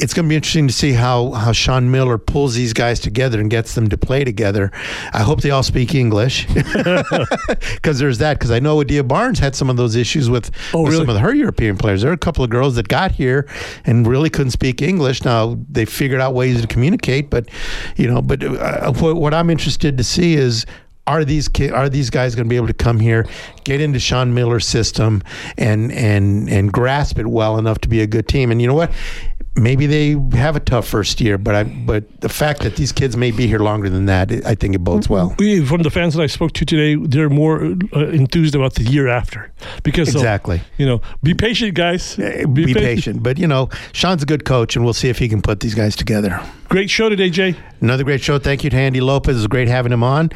[0.00, 3.40] it's going to be interesting to see how how Sean Miller pulls these guys together
[3.40, 4.70] and gets them to play together.
[5.12, 8.34] I hope they all speak English because there's that.
[8.38, 11.06] Because I know Adia Barnes had some of those issues with, Oh, with really?
[11.06, 12.02] some of her European players.
[12.02, 13.48] There are a couple of girls that got here
[13.84, 15.24] and really couldn't speak English.
[15.24, 17.48] Now they figured out ways to communicate, but
[17.96, 20.64] you know, but uh, what, what I'm interested to see is
[21.06, 23.26] are these ki- are these guys going to be able to come here,
[23.64, 25.22] get into Sean Miller's system,
[25.56, 28.50] and and and grasp it well enough to be a good team?
[28.50, 28.92] And you know what?
[29.58, 33.16] Maybe they have a tough first year, but I but the fact that these kids
[33.16, 35.34] may be here longer than that, I think it bodes well.
[35.38, 37.62] We- From the fans that I spoke to today, they're more
[37.94, 39.50] uh, enthused about the year after
[39.82, 40.60] because Exactly.
[40.76, 42.16] you know, be patient, guys.
[42.16, 45.42] Be, patient, but you know, Sean's a good coach, and we'll see if he can
[45.42, 46.40] put these guys together.
[46.68, 47.54] Great show today, Jay.
[47.80, 48.38] Another great show.
[48.38, 49.34] Thank you to Andy Lopez.
[49.34, 50.30] It was great having him on.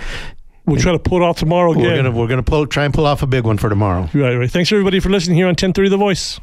[0.67, 1.83] We'll try to pull it off tomorrow again.
[1.85, 4.09] We're gonna we're gonna pull try and pull off a big one for tomorrow.
[4.15, 4.51] Right, right.
[4.51, 6.39] Thanks everybody for listening here on 1030 The Voice.